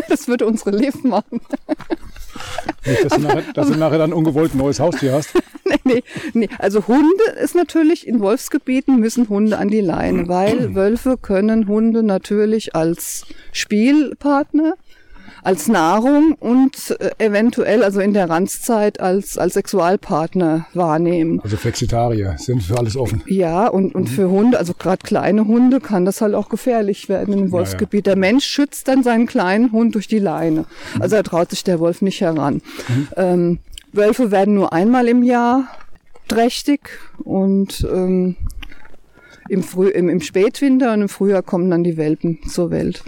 [0.09, 1.41] Das würde unsere Liv machen.
[2.87, 5.31] Nicht, dass, du nachher, dass du nachher dann ungewollt ein neues Haustier hast.
[5.65, 6.03] nee, nee,
[6.33, 6.49] nee.
[6.61, 12.05] Also Hunde ist natürlich, in Wolfsgebieten müssen Hunde an die Leine, weil Wölfe können Hunde
[12.05, 14.75] natürlich als Spielpartner,
[15.47, 21.41] als Nahrung und äh, eventuell, also in der Ranzzeit, als, als Sexualpartner wahrnehmen.
[21.45, 23.23] Also Flexitarier sind für alles offen.
[23.27, 27.33] Ja, und, und für Hunde, also gerade kleine Hunde, kann das halt auch gefährlich werden
[27.33, 28.07] im Wolfsgebiet.
[28.07, 30.65] Der Mensch schützt dann seinen kleinen Hund durch die Leine.
[30.99, 32.61] Also da traut sich der Wolf nicht heran.
[33.17, 33.61] Ähm,
[33.93, 35.69] Wölfe werden nur einmal im Jahr
[36.27, 36.81] trächtig
[37.23, 38.35] und ähm,
[39.49, 43.03] im, Früh, im, im Spätwinter und im Frühjahr kommen dann die Welpen zur Welt.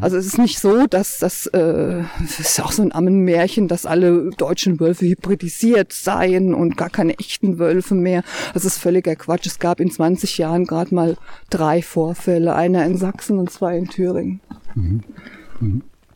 [0.00, 3.86] Also es ist nicht so, dass das, äh, das ist auch so ein Ammenmärchen, dass
[3.86, 8.22] alle deutschen Wölfe hybridisiert seien und gar keine echten Wölfe mehr.
[8.54, 9.46] Das ist völliger Quatsch.
[9.46, 11.16] Es gab in 20 Jahren gerade mal
[11.50, 14.40] drei Vorfälle, einer in Sachsen und zwei in Thüringen.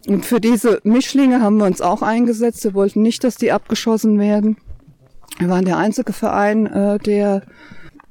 [0.07, 2.65] Und für diese Mischlinge haben wir uns auch eingesetzt.
[2.65, 4.57] Wir wollten nicht, dass die abgeschossen werden.
[5.39, 7.43] Wir waren der einzige Verein, äh, der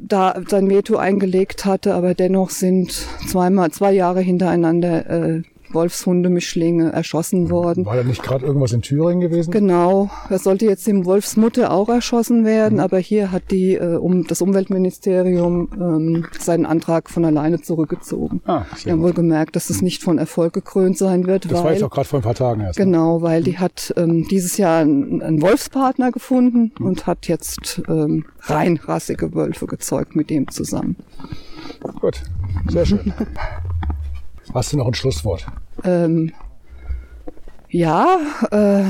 [0.01, 2.91] da sein Veto eingelegt hatte, aber dennoch sind
[3.27, 5.41] zweimal, zwei Jahre hintereinander äh,
[5.73, 7.85] Wolfshundemischlinge erschossen worden.
[7.85, 9.51] War da nicht gerade irgendwas in Thüringen gewesen?
[9.51, 12.83] Genau, er sollte jetzt dem Wolfsmutter auch erschossen werden, mhm.
[12.83, 18.41] aber hier hat die äh, um das Umweltministerium ähm, seinen Antrag von alleine zurückgezogen.
[18.45, 21.45] Ah, Wir haben wohl gemerkt, dass es nicht von Erfolg gekrönt sein wird.
[21.45, 22.79] Das weil, war jetzt auch gerade vor ein paar Tagen erst.
[22.79, 22.85] Ne?
[22.85, 26.85] Genau, weil die hat ähm, dieses Jahr einen, einen Wolfspartner gefunden mhm.
[26.85, 30.95] und hat jetzt ähm, reinrassige Wölfe gezeugt mit dem zusammen.
[31.99, 32.23] Gut,
[32.69, 33.13] sehr schön.
[34.53, 35.45] Hast du noch ein Schlusswort?
[35.83, 36.33] Ähm,
[37.69, 38.19] ja,
[38.51, 38.83] äh,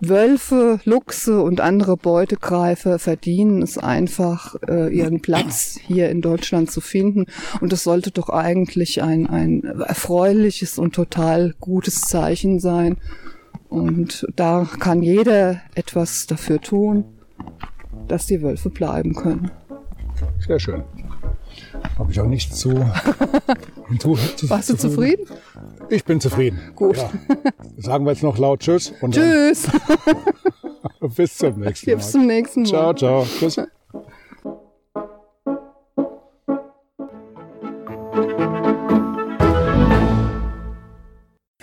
[0.00, 6.80] Wölfe, Luchse und andere Beutegreifer verdienen es einfach, äh, ihren Platz hier in Deutschland zu
[6.80, 7.26] finden.
[7.60, 12.96] Und das sollte doch eigentlich ein, ein erfreuliches und total gutes Zeichen sein.
[13.68, 17.04] Und da kann jeder etwas dafür tun,
[18.08, 19.50] dass die Wölfe bleiben können.
[20.46, 20.84] Sehr schön.
[21.98, 22.70] Habe ich auch nichts zu.
[23.98, 25.26] zu, zu Warst du zufrieden?
[25.90, 26.58] Ich bin zufrieden.
[26.74, 26.96] Gut.
[26.96, 27.10] Ja.
[27.76, 28.92] Sagen wir jetzt noch laut Tschüss.
[29.00, 29.68] Und Tschüss.
[31.16, 31.96] bis zum nächsten Mal.
[31.96, 32.68] Bis zum nächsten Mal.
[32.68, 33.26] Ciao, ciao.
[33.38, 33.60] Tschüss.